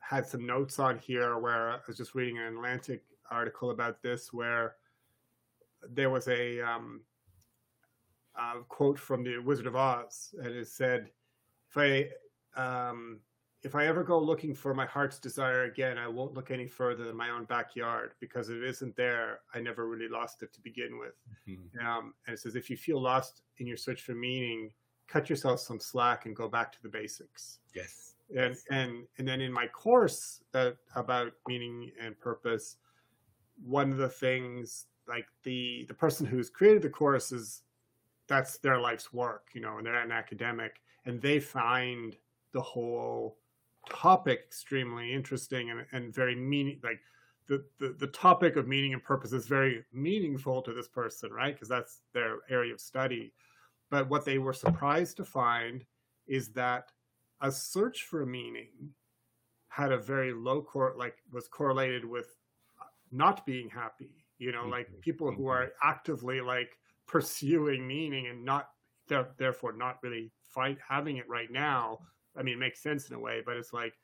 [0.00, 4.32] had some notes on here where I was just reading an Atlantic article about this
[4.32, 4.74] where
[5.90, 7.00] there was a, um,
[8.36, 11.10] a quote from the Wizard of Oz, and it said,
[11.70, 12.08] "If I
[12.60, 13.20] um,
[13.62, 17.04] if I ever go looking for my heart's desire again, I won't look any further
[17.04, 20.60] than my own backyard because if it isn't there, I never really lost it to
[20.60, 21.14] begin with."
[21.48, 21.86] Mm-hmm.
[21.86, 24.72] Um, and it says, "If you feel lost in your search for meaning,
[25.06, 28.14] cut yourself some slack and go back to the basics." Yes.
[28.34, 32.76] And and and then in my course that about meaning and purpose,
[33.62, 37.62] one of the things like the the person who's created the course is
[38.28, 42.16] that's their life's work, you know, and they're an academic, and they find
[42.52, 43.38] the whole
[43.90, 47.00] topic extremely interesting and, and very meaning like
[47.48, 51.54] the, the the topic of meaning and purpose is very meaningful to this person right?
[51.54, 53.32] Because that's their area of study.
[53.90, 55.84] But what they were surprised to find
[56.26, 56.92] is that
[57.40, 58.68] a search for meaning
[59.68, 62.36] had a very low court, like was correlated with
[63.10, 66.70] not being happy you know like people who are actively like
[67.06, 68.68] pursuing meaning and not
[69.38, 71.98] therefore not really fight having it right now
[72.36, 73.94] i mean it makes sense in a way but it's like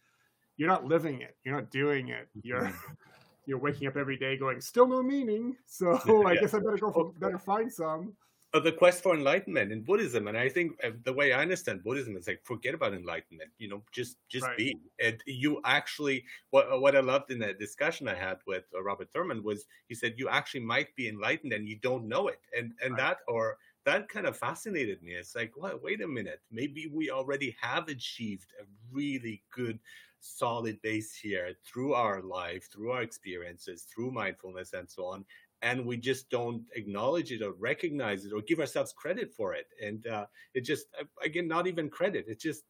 [0.58, 1.36] you're not living it.
[1.44, 2.28] You're not doing it.
[2.42, 2.92] You're Mm-hmm.
[3.46, 5.56] you're waking up every day going still no meaning.
[5.66, 6.40] So i Yeah.
[6.40, 8.12] guess i better go for, better find some
[8.54, 11.84] of the quest for enlightenment in Buddhism, and I think uh, the way I understand
[11.84, 13.50] Buddhism is like forget about enlightenment.
[13.58, 14.56] You know, just just Right.
[14.56, 14.80] be.
[15.02, 19.12] And you actually, what what I loved in that discussion I had with uh, Robert
[19.12, 22.72] Thurman was he said you actually might be enlightened and you don't know it, and
[22.82, 22.98] and Right.
[22.98, 25.12] that or that kind of fascinated me.
[25.12, 29.78] It's like, well, wait a minute, maybe we already have achieved a really good
[30.20, 35.24] solid base here through our life through our experiences through mindfulness and so on
[35.62, 39.66] and we just don't acknowledge it or recognize it or give ourselves credit for it.
[39.82, 42.62] And uh, it just uh, again not even credit it's just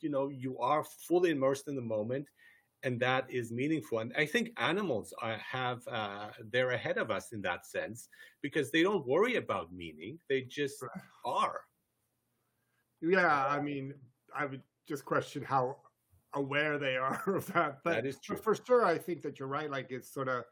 [0.00, 2.28] you know you are fully immersed in the moment
[2.82, 3.98] and that is meaningful.
[4.00, 8.08] And i think animals are, have uh, they're ahead of us in that sense
[8.42, 10.84] because they don't worry about meaning they just
[11.24, 11.60] are.
[13.00, 13.94] Yeah i mean
[14.34, 15.76] i would just question how
[16.36, 18.36] aware they are of that but, That is true.
[18.36, 20.44] for sure i think that you're right like it's sort of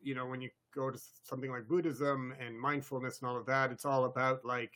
[0.00, 3.70] you know when you go to something like buddhism and mindfulness and all of that
[3.70, 4.72] it's all about like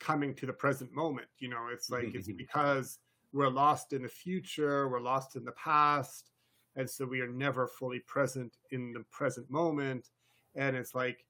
[0.00, 2.98] coming to the present moment you know it's like it's because
[3.32, 6.30] we're lost in the future we're lost in the past
[6.76, 10.08] and so we are never fully present in the present moment
[10.54, 11.24] and it's like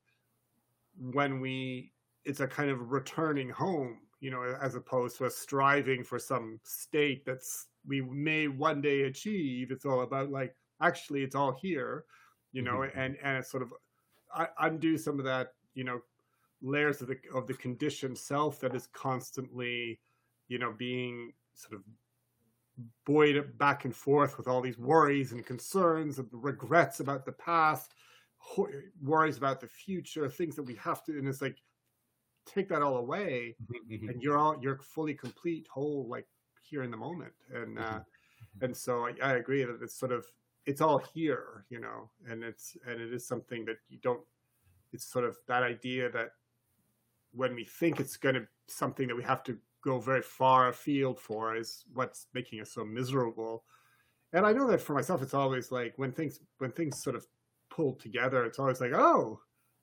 [0.99, 1.93] when we
[2.25, 6.61] it's a kind of returning home you know as opposed to a striving for some
[6.65, 12.05] state that's we may one day achieve it's all about like actually it's all here
[12.53, 12.91] you know Mhm.
[12.95, 13.73] and and it's sort of
[14.61, 16.01] undo some of that you know
[16.63, 20.01] layers of the of the conditioned self that is constantly
[20.49, 21.85] you know being sort of
[23.05, 27.95] buoyed back and forth with all these worries and concerns and regrets about the past
[29.03, 31.59] worries about the future things that we have to and it's like
[32.47, 33.57] take that all away
[33.89, 34.09] Mhm.
[34.09, 36.29] and you're all you're fully complete whole like
[36.69, 37.33] here in the moment.
[37.53, 38.65] And uh Mhm.
[38.65, 40.25] and so I, I agree that it's sort of
[40.67, 44.21] it's all here you know and it's and it is something that you don't
[44.93, 46.31] it's sort of that idea that
[47.33, 51.19] when we think it's going to something that we have to go very far afield
[51.21, 53.65] for is what's making us so miserable.
[54.33, 57.27] And i know that for myself it's always like when things when things sort of
[57.71, 59.41] pull together it's always like oh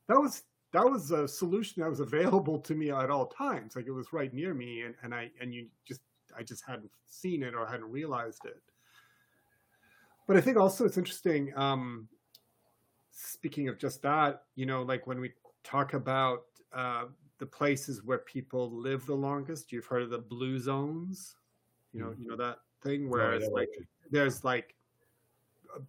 [0.08, 3.76] that was that was a solution that was available to me at all times.
[3.76, 6.02] Like it was right near me and, and i and you just
[6.38, 8.62] i just hadn't seen it or hadn't realized it
[10.28, 12.08] but i think also it's interesting um
[13.12, 15.32] speaking of just that you know like when we
[15.64, 17.06] talk about uh
[17.38, 21.36] the places where people live the longest you've heard of the blue zones
[21.94, 23.88] you know you know that thing where it's like it.
[24.12, 24.76] there's like
[25.76, 25.80] uh,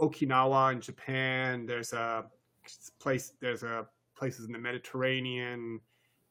[0.00, 1.66] Okinawa in Japan.
[1.66, 2.24] There's a
[2.98, 3.32] place.
[3.40, 3.86] There's a
[4.16, 5.80] places in the Mediterranean.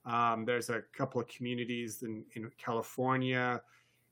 [0.06, 3.62] Um, there's a couple of communities in in California,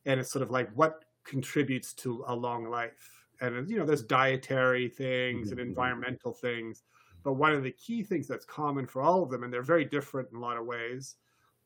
[0.05, 3.25] and it's sort of like what contributes to a long life.
[3.41, 5.61] And you know, there's dietary things and Mhm.
[5.61, 6.83] environmental things,
[7.23, 9.85] but one of the key things that's common for all of them, and they're very
[9.85, 11.17] different in a lot of ways,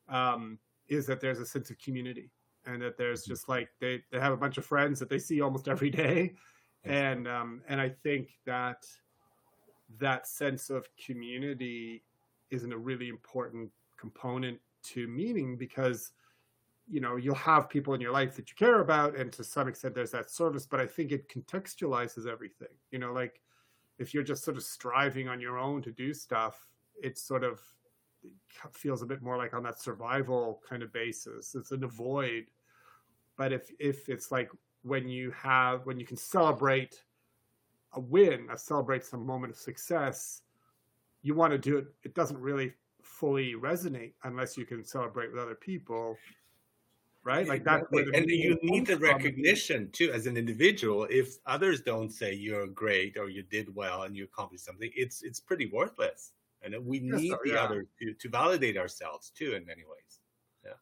[0.07, 2.31] um, is that there's a sense of community,
[2.65, 5.41] and that there's just like they they have a bunch of friends that they see
[5.41, 6.35] almost every day,
[6.83, 8.85] and um, and I think that
[9.97, 12.05] that sense of community
[12.49, 13.71] is in a really important
[14.03, 14.59] component
[14.91, 16.11] to meaning because
[16.89, 19.69] you know you'll have people in your life that you care about and to some
[19.69, 22.75] extent there's that service but i think it contextualizes everything.
[22.91, 23.39] You know like
[23.97, 26.67] if you're just sort of striving on your own to do stuff
[27.01, 27.61] it sort of
[28.71, 31.55] feels a bit more like on that survival kind of basis.
[31.55, 32.45] It's in a void
[33.37, 34.49] but if if it's like
[34.81, 37.03] when you have when you can celebrate
[37.93, 40.41] a win a celebrate some moment of success
[41.21, 42.73] you want to do it it doesn't really
[43.03, 46.17] fully resonate unless you can celebrate with other people
[47.25, 47.47] right?
[47.47, 51.07] Like that's where the and you need the recognition too as an individual.
[51.09, 55.23] If others don't say you're great or you did well and you accomplished something it's
[55.23, 56.33] it's pretty worthless.
[56.63, 57.63] And we Yes, need so- the yeah.
[57.63, 60.19] others to to validate ourselves too in many ways.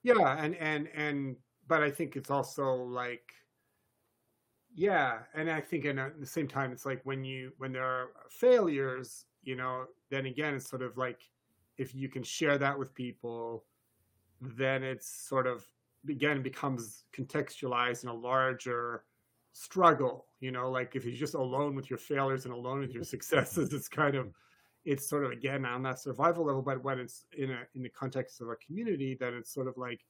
[0.03, 0.36] Yeah.
[0.43, 1.36] And and and
[1.67, 3.32] but i think it's also like
[4.74, 7.84] yeah and i think in, at the same time it's like when you when there
[7.86, 11.30] are failures you know then again it's sort of like
[11.78, 13.65] if you can share that with people
[14.41, 15.67] then it's sort of
[16.09, 19.05] again becomes contextualized in a larger
[19.53, 23.03] struggle you know like if you're just alone with your failures and alone with your
[23.03, 24.34] successes it's kind of
[24.86, 27.89] it's sort of again on that survival level but when it's in a in the
[27.89, 30.05] context of a community then it's sort of like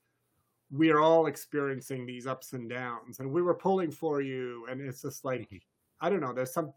[0.72, 4.80] we are all experiencing these ups and downs and we were pulling for you and
[4.82, 5.62] it's just like Mhm.
[6.00, 6.74] i don't know there's some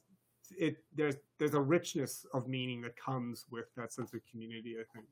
[0.59, 4.84] it there's there's a richness of meaning that comes with that sense of community i
[4.92, 5.07] think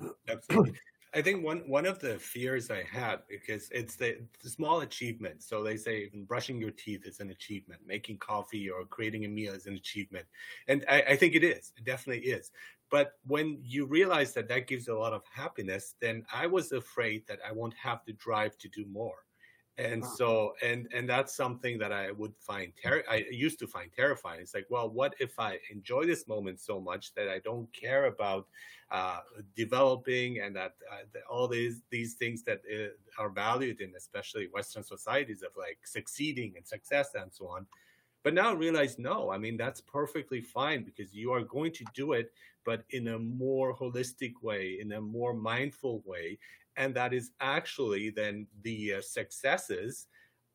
[0.28, 0.78] Absolutely.
[1.14, 5.42] I think one one of the fears I had because it's the, the small achievement.
[5.42, 9.28] So they say even brushing your teeth is an achievement, making coffee or creating a
[9.28, 10.26] meal is an achievement,
[10.68, 11.72] and I, I think it is.
[11.76, 12.50] It definitely is.
[12.90, 17.26] But when you realize that that gives a lot of happiness, then I was afraid
[17.28, 19.25] that I won't have the drive to do more
[19.78, 20.10] and huh.
[20.10, 24.40] so and and that's something that i would find ter- i used to find terrifying
[24.40, 28.06] it's like well what if i enjoy this moment so much that i don't care
[28.06, 28.46] about
[28.92, 29.18] uh,
[29.56, 34.48] developing and that, uh, that, all these these things that uh, are valued in especially
[34.54, 37.66] western societies of like succeeding and success and so on
[38.22, 41.84] but now I realize no i mean that's perfectly fine because you are going to
[41.94, 42.32] do it
[42.64, 46.38] but in a more holistic way in a more mindful way
[46.76, 50.06] and that is actually then the uh, successes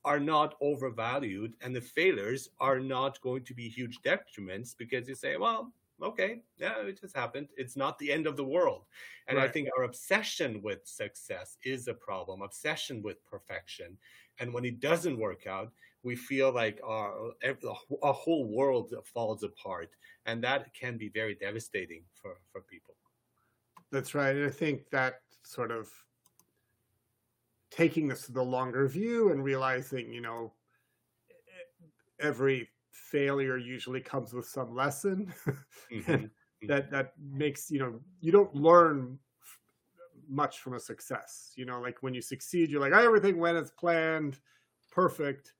[0.03, 5.15] are not overvalued and the failures are not going to be huge detriments because you
[5.15, 7.47] say well okay yeah it just happened.
[7.55, 8.85] It's not the end of the world.
[9.27, 9.49] And right.
[9.49, 13.97] i think our obsession with success is a problem obsession with perfection.
[14.39, 15.71] And when it doesn't work out
[16.03, 17.13] we feel like our,
[18.01, 19.91] our whole world falls apart
[20.25, 22.95] and that can be very devastating for for people.
[23.91, 24.35] That's right.
[24.35, 25.91] And i think that sort of
[27.71, 30.53] taking this to the longer view and realizing, you know,
[32.19, 35.33] every failure usually comes with some lesson.
[35.91, 36.67] Mm-hmm.
[36.67, 39.17] that that makes you know you don't learn
[40.29, 43.57] much from a success you know like when you succeed you're like oh, everything went
[43.57, 44.39] as planned.
[44.91, 45.53] Perfect.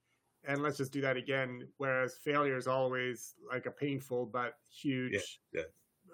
[0.47, 1.68] And let's just do that again.
[1.78, 5.68] Whereas failure is always like a painful but huge yeah, yeah.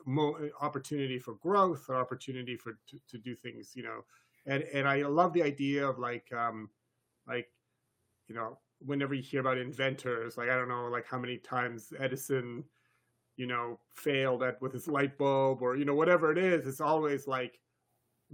[0.05, 4.05] Mo- opportunity for growth or opportunity for to, to do things you know
[4.47, 6.69] and and I love the idea of like um
[7.27, 7.47] like
[8.27, 11.91] you know whenever you hear about inventors like I don't know like how many times
[11.99, 12.63] Edison
[13.35, 16.81] you know failed at with his light bulb or you know whatever it is it's
[16.81, 17.59] always like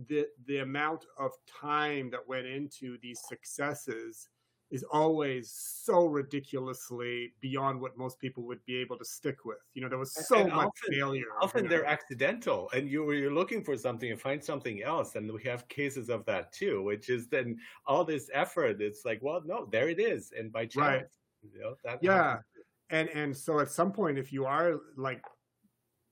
[0.08, 4.30] the the amount of time that went into these successes
[4.74, 9.60] is always so ridiculously beyond what most people would be able to stick with.
[9.76, 11.28] You know, there was so and much often, failure.
[11.40, 15.44] Often they're accidental, and you you're looking for something and find something else, and we
[15.44, 16.82] have cases of that too.
[16.82, 17.56] Which is then
[17.86, 18.82] all this effort.
[18.82, 21.06] It's like, well, no, there it is, and by chance, right.
[21.44, 22.44] you know, yeah, happens.
[22.90, 25.24] and and so at some point, if you are like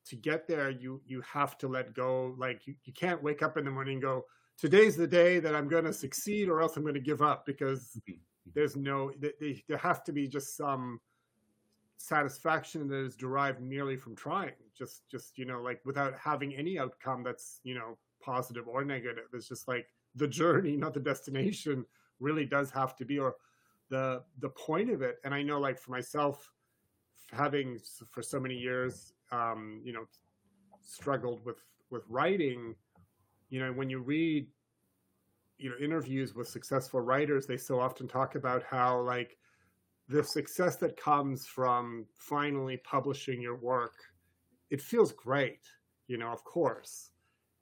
[0.06, 2.36] to get there, you you have to let go.
[2.38, 4.26] Like you, you can't wake up in the morning and go,
[4.60, 7.44] today's the day that I'm going to succeed, or else I'm going to give up
[7.48, 7.98] because.
[7.98, 8.22] Mm-hmm
[8.54, 11.00] there's no they, there has to be just some
[11.98, 16.80] satisfaction that is derived merely from trying just just you know like without having any
[16.80, 19.26] outcome that's you know positive or negative.
[19.34, 21.86] It's just like the journey not the destination
[22.20, 23.36] really does have to be or
[23.90, 25.18] the the point of it.
[25.24, 26.52] And i know like for myself
[27.32, 27.80] having
[28.10, 30.06] for so many years um you know
[30.82, 32.76] struggled with with writing
[33.50, 34.48] you know when you read
[35.62, 39.38] you know interviews with successful writers they so often talk about how like
[40.10, 43.94] the success that comes from finally publishing your work
[44.72, 45.62] it feels great
[46.08, 47.12] you know of course.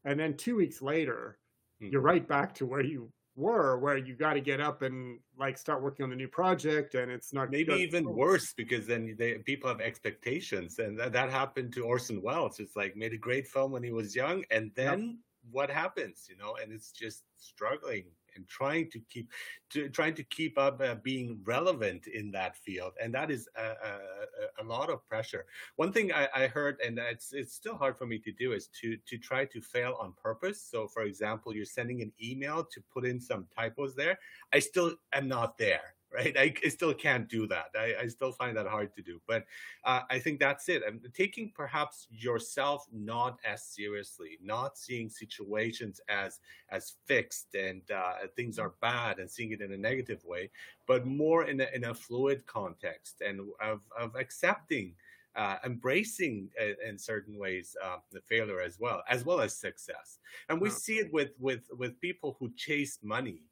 [0.06, 1.38] And then two weeks later
[1.82, 1.92] mm-hmm.
[1.92, 5.58] you're right back to where you were where you got to get up and like
[5.58, 9.36] start working on the new project and it's not maybe even worse because then they,
[9.38, 12.60] people have expectations and that, that happened to orson welles.
[12.60, 15.16] It's like made a great film when he was young and then yep
[15.52, 19.32] what happens you know and it's just struggling and trying to keep
[19.70, 23.62] to, trying to keep up uh, being relevant in that field and that is a,
[23.62, 25.46] a, a lot of pressure.
[25.76, 28.68] One thing I, I, heard and it's it's still hard for me to do is
[28.82, 30.62] to to try to fail on purpose.
[30.62, 34.18] So for example you're sending an email to put in some typos there.
[34.54, 36.36] I still am not there right?
[36.38, 37.68] I, I, still can't do that.
[37.78, 39.22] I, I, still find that hard to do.
[39.28, 39.46] But
[39.84, 40.82] uh, I think that's it.
[40.86, 46.40] And taking perhaps yourself not as seriously, not seeing situations as
[46.70, 50.50] as fixed and uh, things are bad and seeing it in a negative way,
[50.88, 54.94] but more in a, in a fluid context and of, of accepting.
[55.36, 60.18] Uh, embracing uh, in certain ways uh, the failure as well, as well as success,
[60.50, 63.44] and we see it with with with people who chase money.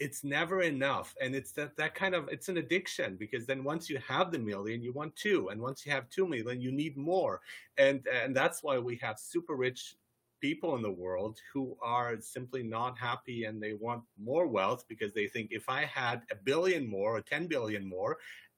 [0.00, 3.90] It's never enough and it's that that kind of it's an addiction because then once
[3.90, 6.96] you have the million you want two and once you have two million you need
[6.96, 7.40] more
[7.76, 9.96] and and that's why we have super rich
[10.40, 15.12] people in the world who are simply not happy and they want more wealth because
[15.12, 18.16] they think if i had a billion more or 10 billion more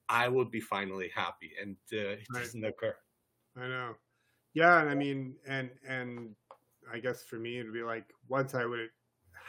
[0.09, 2.41] i would be finally happy and uh, it right.
[2.41, 2.95] doesn't occur
[3.57, 3.93] i know
[4.53, 6.35] yeah and i mean and and
[6.91, 8.89] i guess for me it'd be like once i would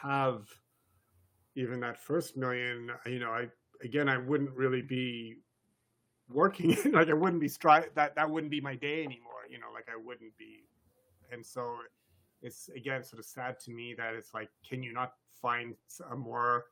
[0.03, 0.49] have
[1.57, 3.48] even that first million, you know, I
[3.82, 5.36] again I wouldn't really be
[6.28, 9.68] working like I wouldn't be stri- that that wouldn't be my day anymore, you know,
[9.72, 10.64] like I wouldn't be.
[11.30, 11.76] And so
[12.42, 15.74] it's again sort of sad to me that it's like, can you not find
[16.11, 16.66] a more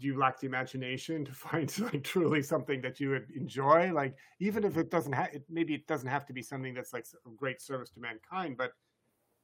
[0.00, 3.92] do you lack the imagination to find like truly something that you would enjoy?
[3.92, 7.06] Like even if it doesn't have maybe it doesn't have to be something that's like
[7.26, 8.72] a great service to mankind but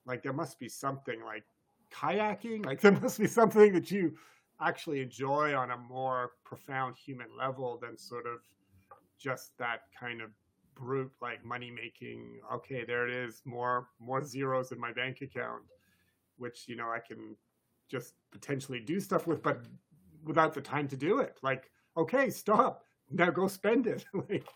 [0.06, 1.44] like there must be something like
[1.90, 2.66] kayaking?
[2.66, 4.14] Like there must be something that you
[4.60, 8.40] actually enjoy on a more profound human level than sort of
[9.18, 10.30] just that kind of
[10.74, 15.62] brute like money making okay there it is more more zeros in my bank account
[16.36, 17.34] which you know i can
[17.88, 19.58] just potentially do stuff with but
[20.24, 21.38] without the time to do it.
[21.42, 24.04] Like okay stop now go spend it.
[24.14, 24.46] Like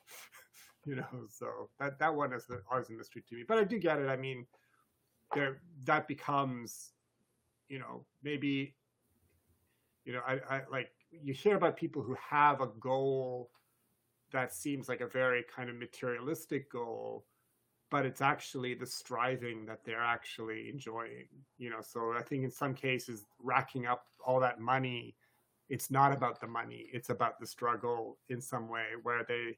[0.85, 3.45] you know so that that one is always a mystery to me.
[3.47, 4.09] But i do get it.
[4.09, 4.47] I mean
[5.35, 6.93] there that becomes
[7.73, 8.75] you know maybe
[10.05, 13.51] you know I, I like you hear about people who have a goal
[14.31, 17.25] that seems like a very kind of materialistic goal
[17.91, 22.51] but it's actually the striving that they're actually enjoying you know so i think in
[22.51, 25.17] some cases racking up all that money
[25.71, 29.57] it's not about the money it's about the struggle in some way where they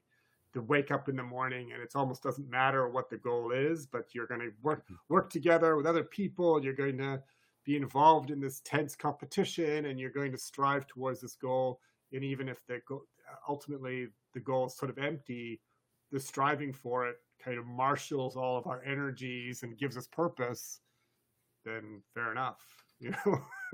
[0.53, 3.85] to wake up in the morning and it almost doesn't matter what the goal is
[3.85, 5.13] but you're going to work mm-hmm.
[5.13, 7.21] work together with other people you're going to
[7.65, 11.79] be involved in this tense competition and you're going to strive towards this goal.
[12.13, 13.03] And even if the goal,
[13.49, 15.61] ultimately the goal is sort of empty
[16.11, 20.79] the striving for it kind of marshals all of our energies and gives us purpose
[21.65, 23.41] then fair enough you know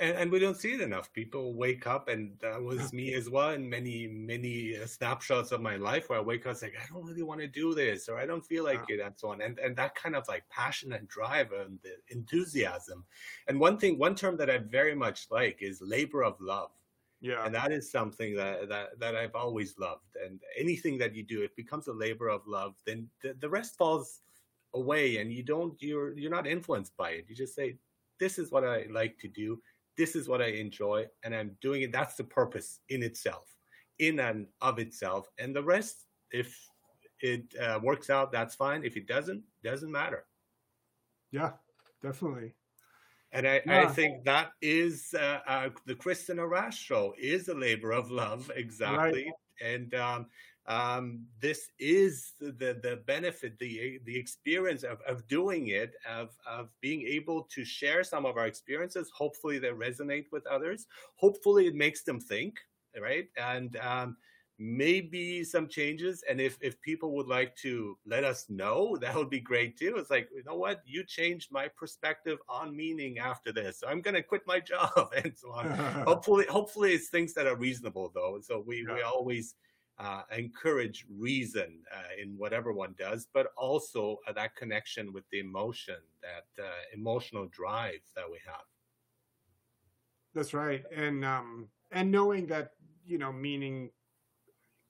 [0.00, 1.12] and, and, we don't see it enough.
[1.12, 3.50] People wake up, and that was me as well.
[3.50, 7.04] In many, many uh, snapshots of my life, where I wake up, like I don't
[7.04, 9.40] really want to do this, or I don't feel like it, and so on.
[9.40, 13.04] And and that kind of like passion and drive and the enthusiasm.
[13.46, 16.70] And one thing, one term that I very much like is labor of love.
[17.20, 20.16] Yeah, and that is something that that that I've always loved.
[20.24, 22.74] And anything that you do, it becomes a labor of love.
[22.84, 24.20] Then the, the rest falls
[24.74, 27.26] away, and you don't you're you're not influenced by it.
[27.28, 27.76] You just say,
[28.18, 29.60] this is what I like to do.
[29.96, 31.92] This is what I enjoy, and I'm doing it.
[31.92, 33.54] That's the purpose in itself,
[33.98, 35.28] in and of itself.
[35.38, 36.56] And the rest, if
[37.20, 38.84] it uh, works out, that's fine.
[38.84, 40.24] If it doesn't, doesn't matter.
[41.32, 41.52] Yeah,
[42.02, 42.54] definitely.
[43.32, 43.82] And I, yeah.
[43.82, 48.50] I think that is uh, uh, the Kristen Arash show is a labor of love,
[48.54, 49.24] exactly.
[49.24, 49.74] Right.
[49.74, 50.26] And um,
[50.68, 56.68] um, this is the the benefit, the the experience of, of doing it, of of
[56.82, 59.10] being able to share some of our experiences.
[59.16, 60.86] Hopefully, they resonate with others.
[61.16, 62.58] Hopefully, it makes them think,
[63.00, 63.28] right?
[63.38, 64.18] And um,
[64.58, 66.22] maybe some changes.
[66.28, 69.94] And if if people would like to let us know, that would be great too.
[69.96, 73.80] It's like you know what, you changed my perspective on meaning after this.
[73.80, 75.70] So I'm going to quit my job and so on.
[76.06, 78.38] hopefully, hopefully, it's things that are reasonable though.
[78.42, 78.96] So we yeah.
[78.96, 79.54] we always
[79.98, 85.40] uh, encourage reason uh, in whatever one does, but also uh, that connection with the
[85.40, 88.64] emotion, that uh, emotional drive that we have.
[90.34, 92.72] That's right, and um, and knowing that
[93.04, 93.90] you know meaning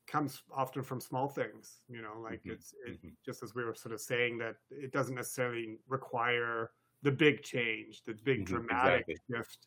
[0.06, 1.80] comes often from small things.
[1.88, 2.52] You know, like mm-hmm.
[2.52, 3.08] it's it, mm-hmm.
[3.24, 6.70] just as we were sort of saying that it doesn't necessarily require
[7.02, 9.36] the big change, the big mm-hmm, dramatic exactly.
[9.36, 9.66] shift.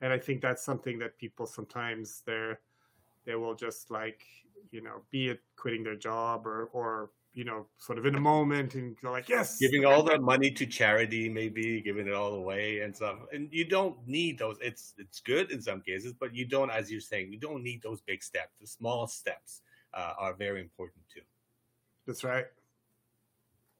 [0.00, 2.60] And I think that's something that people sometimes they're
[3.24, 4.22] they will just like
[4.74, 8.20] you know, be it quitting their job or or you know, sort of in a
[8.20, 12.34] moment and go like, yes, giving all that money to charity, maybe giving it all
[12.34, 13.18] away and stuff.
[13.32, 14.56] And you don't need those.
[14.60, 17.82] It's it's good in some cases, but you don't, as you're saying, you don't need
[17.82, 18.52] those big steps.
[18.60, 19.62] The small steps
[19.92, 21.22] uh, are very important too.
[22.06, 22.46] That's right.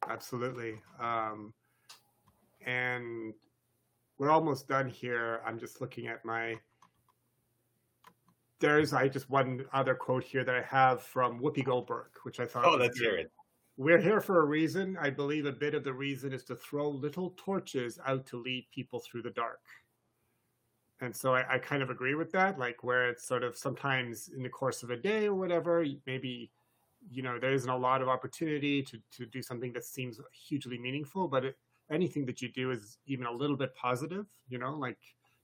[0.09, 0.81] Absolutely.
[1.01, 1.55] Um,
[2.67, 3.35] and
[4.19, 5.43] we're almost done here.
[5.47, 6.59] I'm just looking at my
[8.61, 12.47] there's I just one other quote here that I have from Whoopi Goldberg, which I
[12.47, 12.65] thought.
[12.67, 13.31] Oh, let's hear it.
[13.77, 14.97] We're here for a reason.
[15.01, 18.67] I believe a bit of the reason is to throw little torches out to lead
[18.73, 19.61] people through the dark.
[21.01, 22.59] And so I, I kind of agree with that.
[22.59, 26.51] Like where it's sort of sometimes in the course of a day or whatever, maybe
[27.11, 30.79] you know there isn't a lot of opportunity to to do something that seems hugely
[30.79, 31.59] meaningful, but it,
[31.91, 34.27] anything that you do is even a little bit positive.
[34.49, 34.99] You know, like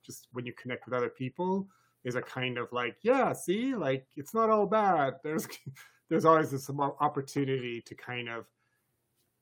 [0.05, 1.67] just when you connect with other people
[2.03, 5.15] is a kind of like, yeah, see, like it's not all bad.
[5.23, 5.47] There's
[6.09, 8.45] there's always this opportunity to kind of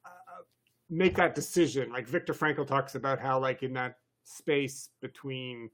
[0.05, 0.43] uh,
[0.89, 1.91] make that decision.
[1.91, 5.70] Like Viktor Frankl talks about how, like in that space between,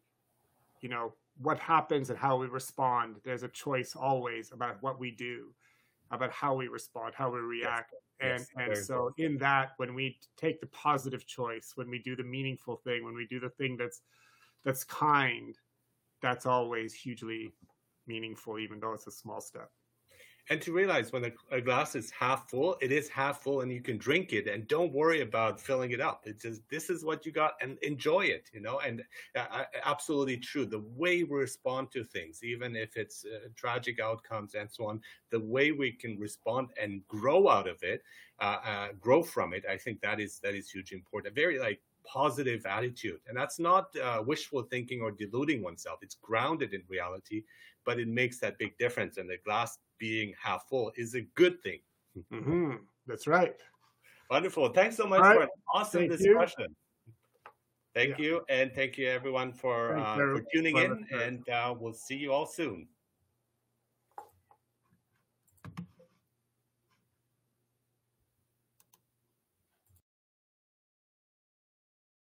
[0.82, 5.12] you know, what happens and how we respond, there's a choice always about what we
[5.12, 5.48] do,
[6.12, 7.94] about how we respond, how we react.
[8.22, 8.48] Yes.
[8.58, 12.16] And yes, and so in that, when we take the positive choice, when we do
[12.16, 14.02] the meaningful thing, when we do the thing that's
[14.64, 15.58] that's kind,
[16.26, 17.54] that's always hugely
[18.08, 19.70] meaningful, even though it's a small step.
[20.50, 23.72] and to realize when a, a, glass is half full, it is half full and
[23.72, 26.22] you can drink it and don't worry about filling it up.
[26.26, 29.04] It's just, this is what you got and enjoy it, you know, and
[29.36, 30.66] uh, absolutely true.
[30.66, 35.02] The way we respond to things, even if it's uh, tragic outcomes and so on,
[35.32, 38.02] the way we can respond and grow out of it,
[38.40, 41.34] uh, uh grow from it, I think that is, that is hugely important.
[41.34, 43.20] Very like positive attitude.
[43.28, 46.00] And that's not uh, wishful thinking or deluding oneself.
[46.02, 47.44] It's grounded in reality,
[47.86, 49.18] but it makes that big difference.
[49.18, 51.80] And the glass being half full is a good thing.
[52.32, 52.76] Mm-hmm.
[53.08, 53.54] That's right.
[54.32, 54.70] Wonderful.
[54.70, 55.36] Thanks so much right.
[55.36, 56.68] for an awesome thank discussion.
[56.70, 57.14] You.
[57.94, 58.26] Thank yeah.
[58.26, 58.42] you.
[58.48, 61.06] And thank you, everyone, for, uh, for tuning in.
[61.14, 62.88] And uh, we'll see you all soon.